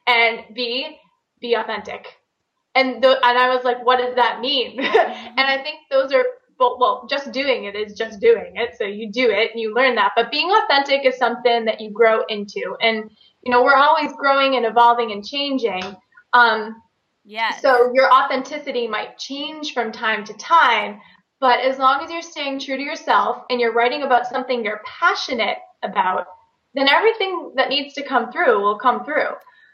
[0.06, 0.98] and B,
[1.40, 2.08] be authentic.
[2.76, 4.80] And th- and I was like, what does that mean?
[4.80, 6.26] and I think those are
[6.60, 8.76] well, well, just doing it is just doing it.
[8.78, 10.12] So you do it and you learn that.
[10.16, 12.76] But being authentic is something that you grow into.
[12.82, 13.10] And,
[13.44, 15.84] you know, we're always growing and evolving and changing.
[16.34, 16.82] Um,
[17.24, 17.58] yeah.
[17.58, 21.00] So your authenticity might change from time to time.
[21.40, 24.82] But as long as you're staying true to yourself and you're writing about something you're
[24.86, 26.28] passionate about,
[26.74, 29.32] then everything that needs to come through will come through.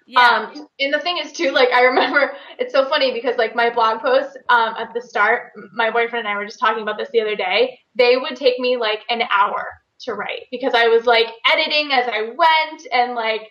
[0.08, 0.50] Yeah.
[0.54, 3.70] Um, and the thing is too, like I remember, it's so funny because like my
[3.70, 7.10] blog posts um, at the start, my boyfriend and I were just talking about this
[7.12, 7.80] the other day.
[7.96, 9.66] They would take me like an hour
[10.02, 13.50] to write because I was like editing as I went and like,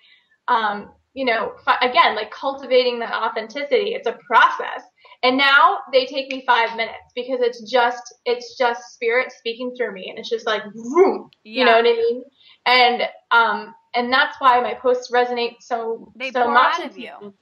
[0.48, 3.94] um, you know, again, like cultivating that authenticity.
[3.94, 4.82] It's a process.
[5.22, 9.92] And now they take me five minutes because it's just it's just spirit speaking through
[9.92, 11.60] me, and it's just like, vroom, yeah.
[11.60, 12.24] you know what I mean?
[12.66, 16.80] And um, and that's why my posts resonate so they so much.
[16.80, 17.34] Out of you.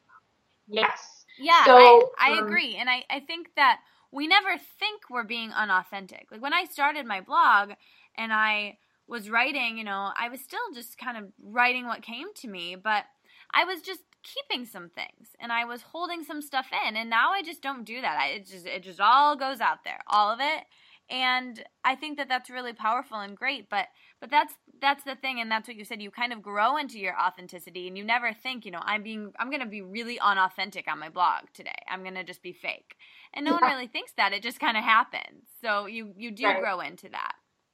[0.69, 1.25] Yes.
[1.39, 1.77] Yeah, so,
[2.19, 3.79] I, I um, agree, and I I think that
[4.11, 6.29] we never think we're being unauthentic.
[6.31, 7.71] Like when I started my blog,
[8.17, 12.33] and I was writing, you know, I was still just kind of writing what came
[12.37, 13.05] to me, but
[13.53, 17.33] I was just keeping some things and I was holding some stuff in and now
[17.33, 18.19] I just don't do that.
[18.19, 20.65] I, it just it just all goes out there, all of it.
[21.11, 23.89] And I think that that's really powerful and great, but
[24.23, 26.97] but that's that's the thing and that's what you said you kind of grow into
[26.97, 30.19] your authenticity and you never think, you know, I'm being I'm going to be really
[30.21, 31.75] unauthentic on my blog today.
[31.89, 32.95] I'm going to just be fake.
[33.35, 33.61] And no yeah.
[33.61, 34.33] one really thinks that.
[34.33, 35.49] It just kind of happens.
[35.61, 36.61] So you you do right.
[36.61, 37.33] grow into that.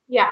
[0.08, 0.30] Yeah.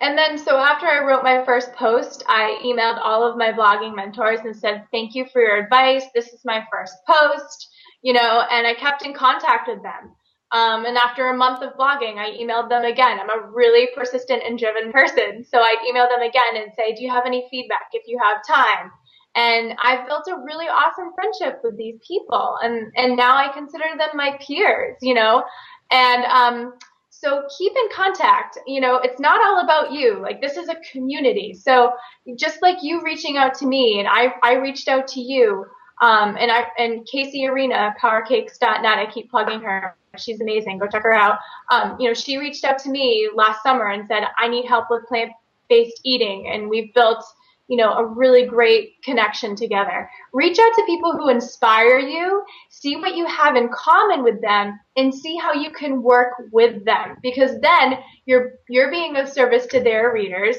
[0.00, 3.96] And then, so after I wrote my first post, I emailed all of my blogging
[3.96, 6.04] mentors and said, thank you for your advice.
[6.14, 7.68] This is my first post,
[8.02, 10.14] you know, and I kept in contact with them.
[10.52, 13.18] Um, and after a month of blogging, I emailed them again.
[13.18, 15.44] I'm a really persistent and driven person.
[15.44, 18.46] So I emailed them again and say, do you have any feedback if you have
[18.46, 18.90] time?
[19.34, 22.58] And I've built a really awesome friendship with these people.
[22.62, 25.44] And, and now I consider them my peers, you know,
[25.90, 26.74] and, um,
[27.10, 28.58] so keep in contact.
[28.66, 30.20] You know, it's not all about you.
[30.20, 31.54] Like this is a community.
[31.54, 31.92] So
[32.36, 35.64] just like you reaching out to me and I, I reached out to you.
[36.02, 39.96] Um, and I, and Casey Arena, powercakes.net, I keep plugging her.
[40.18, 40.78] She's amazing.
[40.78, 41.38] Go check her out.
[41.70, 44.86] Um, you know, she reached out to me last summer and said, I need help
[44.90, 45.32] with plant
[45.68, 46.48] based eating.
[46.48, 47.24] And we've built
[47.68, 50.08] you know, a really great connection together.
[50.32, 54.78] Reach out to people who inspire you, see what you have in common with them,
[54.96, 57.16] and see how you can work with them.
[57.22, 60.56] Because then you're you're being of service to their readers.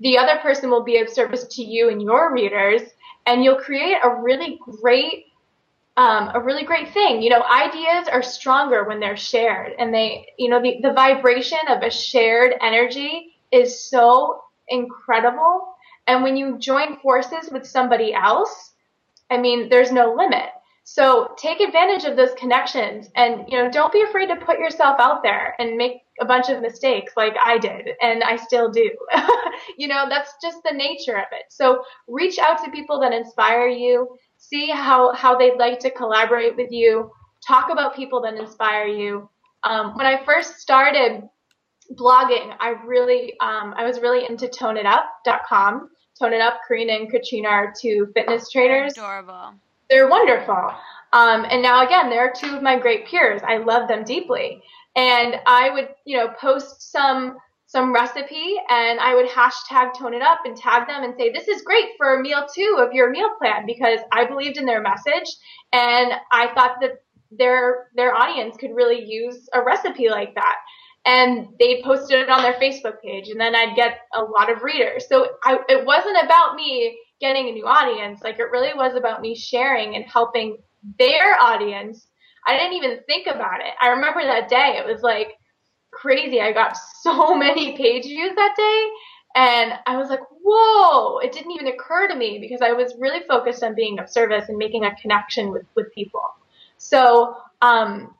[0.00, 2.82] The other person will be of service to you and your readers,
[3.26, 5.26] and you'll create a really great
[5.96, 7.22] um, a really great thing.
[7.22, 11.58] You know, ideas are stronger when they're shared, and they, you know, the, the vibration
[11.68, 15.74] of a shared energy is so incredible
[16.10, 18.72] and when you join forces with somebody else,
[19.30, 20.50] I mean, there's no limit.
[20.82, 24.96] So take advantage of those connections and, you know, don't be afraid to put yourself
[24.98, 28.90] out there and make a bunch of mistakes like I did and I still do.
[29.78, 31.44] you know, that's just the nature of it.
[31.48, 36.56] So reach out to people that inspire you, see how, how they'd like to collaborate
[36.56, 37.10] with you,
[37.46, 39.28] talk about people that inspire you.
[39.62, 41.28] Um, when I first started
[41.92, 47.48] blogging, I really, um, I was really into toneitup.com Tone It Up, Karena and Katrina
[47.48, 48.92] are two fitness trainers.
[48.92, 49.54] Adorable.
[49.88, 50.72] They're wonderful.
[51.12, 53.40] Um, and now again, they're two of my great peers.
[53.46, 54.62] I love them deeply.
[54.96, 57.36] And I would, you know, post some
[57.70, 61.46] some recipe and I would hashtag tone it up and tag them and say, this
[61.46, 64.82] is great for a meal two of your meal plan because I believed in their
[64.82, 65.30] message
[65.72, 70.56] and I thought that their their audience could really use a recipe like that
[71.06, 74.62] and they posted it on their Facebook page, and then I'd get a lot of
[74.62, 75.06] readers.
[75.08, 78.20] So I, it wasn't about me getting a new audience.
[78.22, 80.58] Like it really was about me sharing and helping
[80.98, 82.06] their audience.
[82.46, 83.72] I didn't even think about it.
[83.80, 84.78] I remember that day.
[84.78, 85.28] It was like
[86.00, 86.40] crazy.
[86.40, 88.88] I got so many page views that day.
[89.36, 93.20] And I was like, whoa, it didn't even occur to me because I was really
[93.28, 96.22] focused on being of service and making a connection with, with people.
[96.78, 98.14] So, um,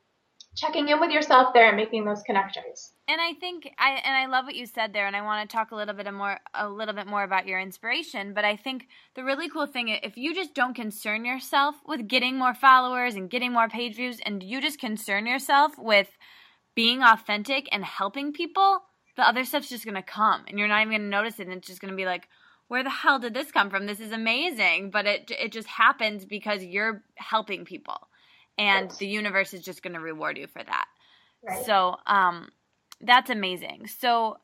[0.57, 2.93] checking in with yourself there and making those connections.
[3.09, 5.57] And I think I and I love what you said there and I want to
[5.57, 8.89] talk a little bit more a little bit more about your inspiration, but I think
[9.14, 13.31] the really cool thing if you just don't concern yourself with getting more followers and
[13.31, 16.09] getting more page views and you just concern yourself with
[16.74, 18.80] being authentic and helping people,
[19.16, 21.46] the other stuff's just going to come and you're not even going to notice it
[21.46, 22.28] and it's just going to be like
[22.68, 23.86] where the hell did this come from?
[23.86, 27.98] This is amazing, but it it just happens because you're helping people
[28.60, 28.98] and right.
[28.98, 30.84] the universe is just going to reward you for that.
[31.42, 31.64] Right.
[31.64, 32.50] So, um,
[33.00, 33.88] that's amazing.
[33.98, 34.36] So,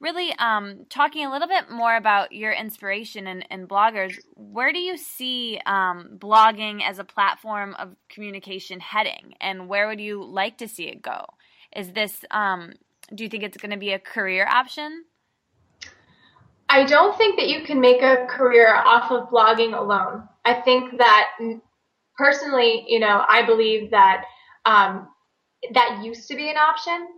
[0.00, 4.80] really, um, talking a little bit more about your inspiration and, and bloggers, where do
[4.80, 10.58] you see um, blogging as a platform of communication heading, and where would you like
[10.58, 11.24] to see it go?
[11.76, 12.72] Is this, um,
[13.14, 15.04] do you think it's going to be a career option?
[16.68, 20.28] I don't think that you can make a career off of blogging alone.
[20.44, 21.30] I think that
[22.16, 24.24] personally, you know, I believe that
[24.64, 25.08] um,
[25.74, 27.08] that used to be an option.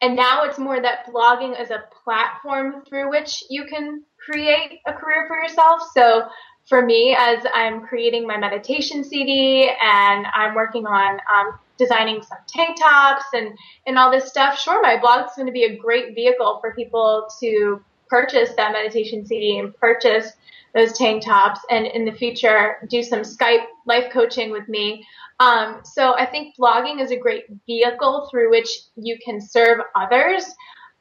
[0.00, 4.92] And now it's more that blogging is a platform through which you can create a
[4.92, 5.82] career for yourself.
[5.94, 6.24] So
[6.68, 12.38] for me, as I'm creating my meditation CD and I'm working on um, designing some
[12.48, 13.56] tank tops and,
[13.86, 16.74] and all this stuff, sure, my blog is going to be a great vehicle for
[16.74, 20.32] people to purchase that meditation CD and purchase
[20.74, 25.06] those tank tops and in the future do some Skype life coaching with me.
[25.40, 30.44] Um, so I think blogging is a great vehicle through which you can serve others.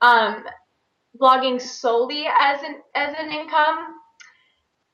[0.01, 0.43] Um,
[1.19, 3.95] blogging solely as an as an income,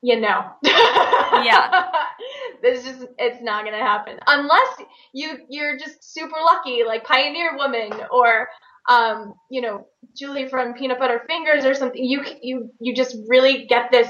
[0.02, 0.46] you know.
[0.64, 1.92] yeah.
[2.62, 4.68] this just it's not gonna happen unless
[5.14, 8.48] you you're just super lucky, like Pioneer Woman or
[8.90, 12.04] um, you know Julie from Peanut Butter Fingers or something.
[12.04, 14.10] You you you just really get this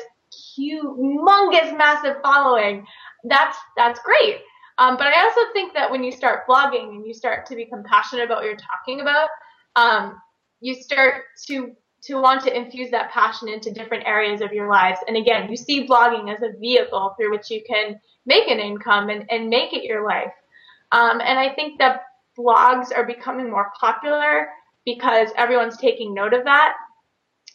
[0.60, 2.86] humongous, massive following.
[3.24, 4.38] That's that's great.
[4.78, 7.84] Um, but I also think that when you start blogging and you start to become
[7.84, 9.28] passionate about what you're talking about,
[9.76, 10.20] um,
[10.62, 15.00] you start to to want to infuse that passion into different areas of your lives.
[15.08, 19.10] And again, you see blogging as a vehicle through which you can make an income
[19.10, 20.34] and, and make it your life.
[20.91, 22.02] Um, and I think that
[22.38, 24.50] blogs are becoming more popular
[24.86, 26.74] because everyone's taking note of that.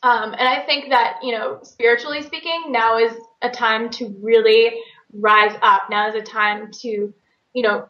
[0.03, 4.79] Um, and I think that, you know, spiritually speaking, now is a time to really
[5.13, 5.85] rise up.
[5.89, 7.15] Now is a time to,
[7.55, 7.89] you know,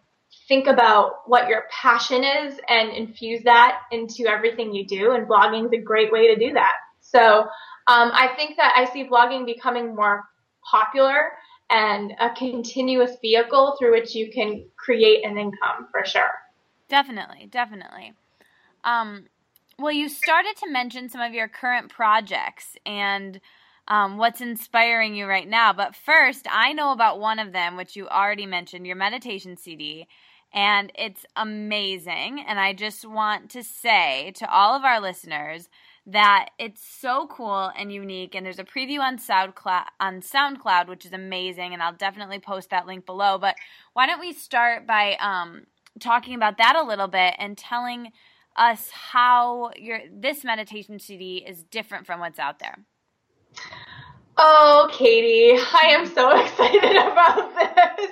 [0.49, 5.13] think about what your passion is and infuse that into everything you do.
[5.13, 6.73] And blogging is a great way to do that.
[7.01, 7.41] So
[7.87, 10.25] um, I think that I see blogging becoming more
[10.71, 11.33] popular
[11.71, 16.31] and a continuous vehicle through which you can create an income for sure.
[16.89, 18.13] Definitely, definitely.
[18.85, 19.27] Um,
[19.79, 23.41] well, you started to mention some of your current projects and
[23.89, 25.73] um, what's inspiring you right now.
[25.73, 30.07] But first, I know about one of them, which you already mentioned, your meditation CD.
[30.53, 32.45] And it's amazing.
[32.47, 35.69] And I just want to say to all of our listeners
[36.07, 38.35] that it's so cool and unique.
[38.35, 41.73] And there's a preview on SoundCloud, on SoundCloud, which is amazing.
[41.73, 43.37] And I'll definitely post that link below.
[43.39, 43.57] But
[43.95, 45.67] why don't we start by um,
[45.99, 48.13] talking about that a little bit and telling
[48.57, 52.79] us how your this meditation CD is different from what's out there.
[54.37, 58.11] Oh, Katie, I am so excited about this.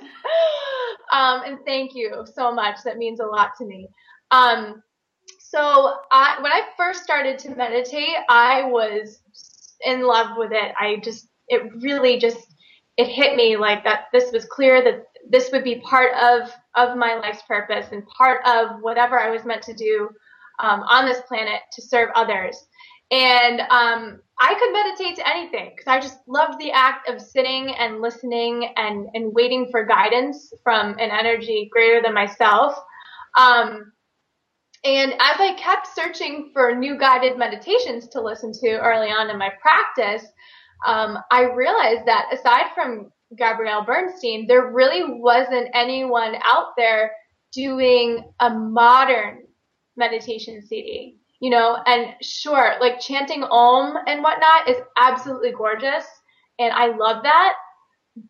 [1.12, 2.76] Um, and thank you so much.
[2.84, 3.88] That means a lot to me.
[4.30, 4.82] Um,
[5.38, 9.20] so I, when I first started to meditate, I was
[9.84, 10.72] in love with it.
[10.78, 12.55] I just, it really just,
[12.97, 14.05] it hit me like that.
[14.12, 18.40] This was clear that this would be part of of my life's purpose and part
[18.47, 20.09] of whatever I was meant to do
[20.59, 22.57] um, on this planet to serve others.
[23.11, 27.72] And um, I could meditate to anything because I just loved the act of sitting
[27.78, 32.74] and listening and, and waiting for guidance from an energy greater than myself.
[33.38, 33.93] Um,
[34.82, 39.38] and as I kept searching for new guided meditations to listen to early on in
[39.38, 40.26] my practice,
[40.84, 47.12] um, I realized that aside from Gabrielle Bernstein, there really wasn't anyone out there
[47.53, 49.45] doing a modern
[49.97, 56.05] meditation CD, you know, and sure, like chanting Om and whatnot is absolutely gorgeous.
[56.61, 57.55] And I love that.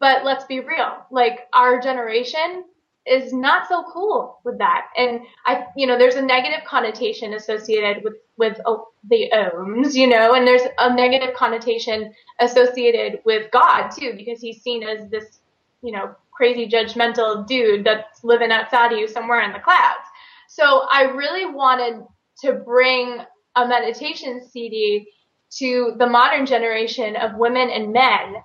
[0.01, 2.65] But let's be real, like our generation
[3.07, 4.87] is not so cool with that.
[4.97, 10.07] And I, you know, there's a negative connotation associated with, with oh, the Oms, you
[10.07, 15.41] know, and there's a negative connotation associated with God too, because he's seen as this,
[15.83, 20.07] you know, crazy judgmental dude that's living outside of you somewhere in the clouds.
[20.49, 22.07] So I really wanted
[22.41, 23.19] to bring
[23.57, 25.07] a meditation CD
[25.59, 28.37] to the modern generation of women and men,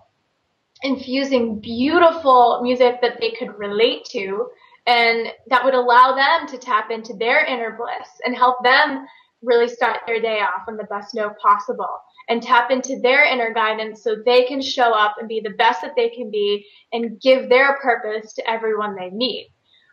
[0.84, 4.50] infusing beautiful music that they could relate to
[4.86, 9.06] and that would allow them to tap into their inner bliss and help them
[9.44, 13.54] really start their day off on the best note possible and tap into their inner
[13.54, 17.22] guidance so they can show up and be the best that they can be and
[17.22, 19.50] give their purpose to everyone they meet.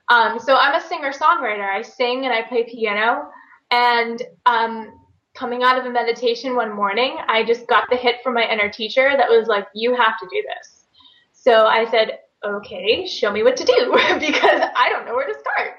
[0.08, 1.68] Um, so I'm a singer songwriter.
[1.68, 3.28] I sing and I play piano.
[3.70, 5.00] And um,
[5.34, 8.70] coming out of a meditation one morning, I just got the hit from my inner
[8.70, 10.86] teacher that was like, you have to do this.
[11.32, 13.74] So I said, okay, show me what to do
[14.20, 15.72] because I don't know where to start.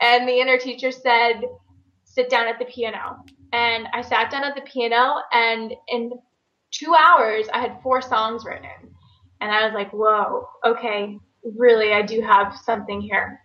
[0.00, 1.42] And the inner teacher said,
[2.04, 3.24] sit down at the piano.
[3.52, 6.12] And I sat down at the piano and in
[6.72, 8.94] two hours, I had four songs written.
[9.40, 11.18] And I was like, whoa, okay,
[11.56, 13.40] really, I do have something here.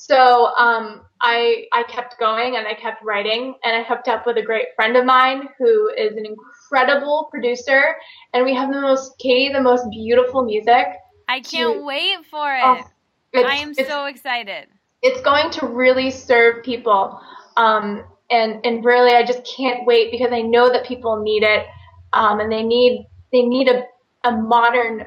[0.00, 4.36] So um, I I kept going and I kept writing and I hooked up with
[4.36, 7.96] a great friend of mine who is an incredible producer
[8.32, 10.86] and we have the most Katie the most beautiful music.
[11.26, 12.62] I can't to, wait for it.
[12.62, 12.88] Oh,
[13.34, 14.68] I am so excited.
[15.02, 17.20] It's going to really serve people,
[17.56, 21.66] um, and and really I just can't wait because I know that people need it,
[22.12, 23.82] um, and they need they need a
[24.22, 25.06] a modern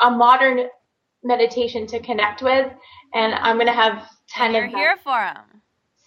[0.00, 0.68] a modern
[1.24, 2.70] meditation to connect with,
[3.14, 4.80] and I'm gonna have ten You're of them.
[4.80, 5.62] here for them.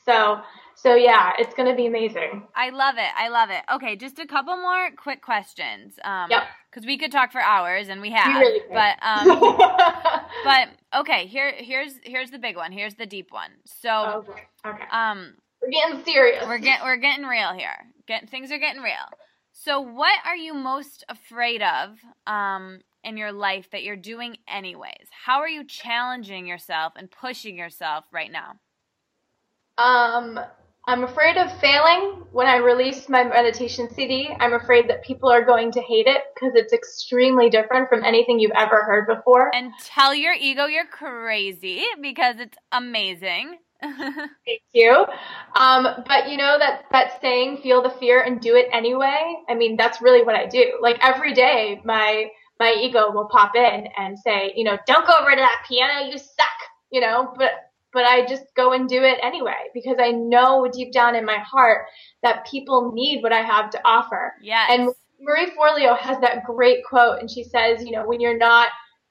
[0.05, 0.41] So
[0.75, 2.43] So yeah, it's to be amazing.
[2.55, 3.09] I love it.
[3.17, 3.63] I love it.
[3.73, 5.95] Okay, just a couple more quick questions.
[6.03, 6.43] Um, Yep.
[6.69, 8.39] Because we could talk for hours, and we have.
[8.39, 9.39] really but um,
[10.43, 10.67] but
[10.99, 11.25] okay.
[11.27, 12.71] Here here's here's the big one.
[12.73, 13.51] Here's the deep one.
[13.65, 14.41] So okay.
[14.67, 14.83] Okay.
[14.91, 16.45] um, We're getting serious.
[16.45, 17.77] we're get we're getting real here.
[18.07, 19.07] Get things are getting real.
[19.53, 21.95] So what are you most afraid of
[22.27, 25.07] um in your life that you're doing anyways?
[25.25, 28.55] How are you challenging yourself and pushing yourself right now?
[29.77, 30.39] Um,
[30.87, 34.29] I'm afraid of failing when I release my meditation CD.
[34.39, 38.39] I'm afraid that people are going to hate it because it's extremely different from anything
[38.39, 39.49] you've ever heard before.
[39.55, 43.57] And tell your ego you're crazy because it's amazing.
[43.81, 45.05] Thank you.
[45.55, 49.53] Um, but you know that that saying, "Feel the fear and do it anyway." I
[49.53, 50.79] mean, that's really what I do.
[50.81, 52.29] Like every day, my
[52.59, 56.09] my ego will pop in and say, you know, don't go over to that piano,
[56.09, 56.47] you suck.
[56.91, 57.51] You know, but
[57.95, 61.39] but I just go and do it anyway because I know deep down in my
[61.39, 61.87] heart
[62.23, 64.33] that people need what I have to offer.
[64.41, 64.65] Yeah.
[64.69, 64.89] And
[65.21, 68.67] Marie Forleo has that great quote, and she says, you know, when you're not,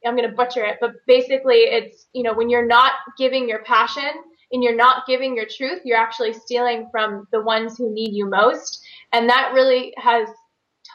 [0.06, 3.64] I'm going to butcher it, but basically it's, you know, when you're not giving your
[3.64, 4.10] passion
[4.52, 8.28] and you're not giving your truth, you're actually stealing from the ones who need you
[8.28, 8.84] most.
[9.14, 10.28] And that really has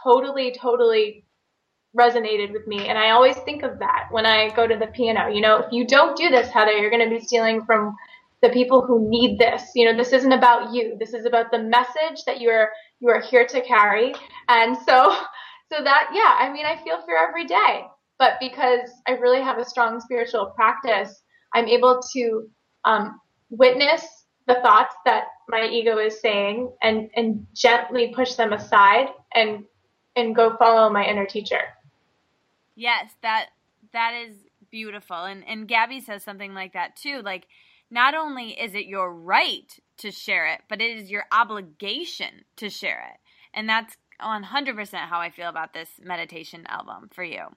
[0.03, 1.25] totally, totally
[1.97, 2.87] resonated with me.
[2.87, 5.27] And I always think of that when I go to the piano.
[5.27, 7.95] You know, if you don't do this, Heather, you're going to be stealing from
[8.41, 9.71] the people who need this.
[9.75, 10.95] You know, this isn't about you.
[10.99, 12.69] This is about the message that you're
[12.99, 14.13] you are here to carry.
[14.47, 15.15] And so
[15.71, 17.83] so that yeah, I mean, I feel fear every day.
[18.17, 21.21] But because I really have a strong spiritual practice,
[21.53, 22.49] I'm able to
[22.85, 23.19] um,
[23.49, 24.05] witness
[24.47, 29.63] the thoughts that my ego is saying and and gently push them aside and
[30.15, 31.61] and go follow my inner teacher.
[32.79, 33.47] Yes, that
[33.91, 34.37] that is
[34.71, 35.17] beautiful.
[35.25, 37.21] And and Gabby says something like that too.
[37.21, 37.47] Like
[37.91, 42.69] not only is it your right to share it, but it is your obligation to
[42.69, 43.19] share it.
[43.53, 47.47] And that's 100% how I feel about this meditation album for you.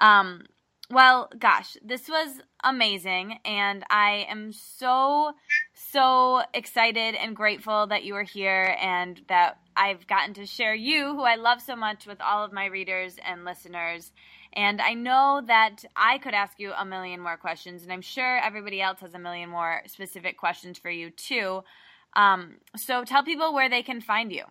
[0.00, 0.46] Um
[0.90, 5.32] well, gosh, this was amazing and I am so
[5.74, 11.14] so excited and grateful that you were here and that I've gotten to share you,
[11.14, 14.12] who I love so much, with all of my readers and listeners.
[14.52, 18.38] And I know that I could ask you a million more questions, and I'm sure
[18.38, 21.62] everybody else has a million more specific questions for you too.
[22.14, 24.44] Um, so tell people where they can find you.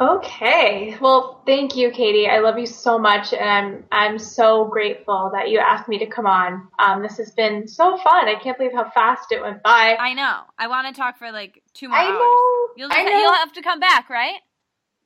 [0.00, 0.96] Okay.
[0.98, 2.26] Well, thank you, Katie.
[2.26, 6.06] I love you so much, and I'm I'm so grateful that you asked me to
[6.06, 6.68] come on.
[6.78, 8.26] Um, this has been so fun.
[8.26, 9.96] I can't believe how fast it went by.
[10.00, 10.40] I know.
[10.58, 12.14] I want to talk for like two more I hours.
[12.18, 12.68] know.
[12.76, 13.18] You'll I just, know.
[13.18, 14.38] you'll have to come back, right?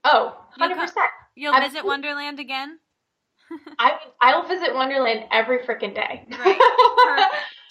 [0.04, 1.10] oh, You'll 100 percent.
[1.34, 1.88] You'll visit Absolutely.
[1.88, 2.78] Wonderland again.
[3.80, 6.24] I I'll visit Wonderland every freaking day.
[6.30, 6.56] Great.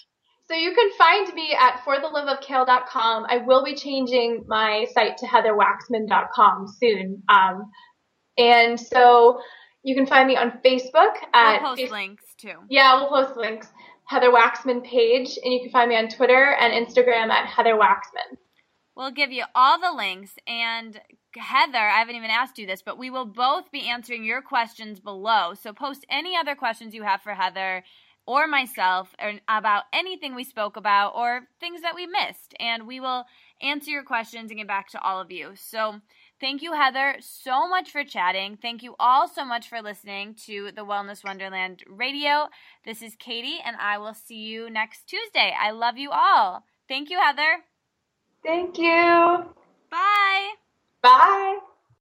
[0.46, 3.26] So you can find me at fortheloveofkale.com.
[3.28, 7.22] I will be changing my site to heatherwaxman.com soon.
[7.30, 7.70] Um,
[8.36, 9.40] and so
[9.82, 12.54] you can find me on Facebook at We'll post links too.
[12.68, 13.68] Yeah, we'll post links.
[14.06, 18.36] Heather Waxman page, and you can find me on Twitter and Instagram at Heather Waxman.
[18.94, 20.32] We'll give you all the links.
[20.46, 21.00] And
[21.34, 25.00] Heather, I haven't even asked you this, but we will both be answering your questions
[25.00, 25.54] below.
[25.54, 27.82] So post any other questions you have for Heather
[28.26, 32.54] or myself or about anything we spoke about or things that we missed.
[32.58, 33.24] And we will
[33.60, 35.52] answer your questions and get back to all of you.
[35.54, 36.00] So
[36.40, 38.58] thank you, Heather, so much for chatting.
[38.60, 42.48] Thank you all so much for listening to the Wellness Wonderland Radio.
[42.84, 45.54] This is Katie, and I will see you next Tuesday.
[45.58, 46.64] I love you all.
[46.88, 47.64] Thank you, Heather.
[48.44, 49.44] Thank you.
[49.90, 50.52] Bye.
[51.02, 51.58] Bye.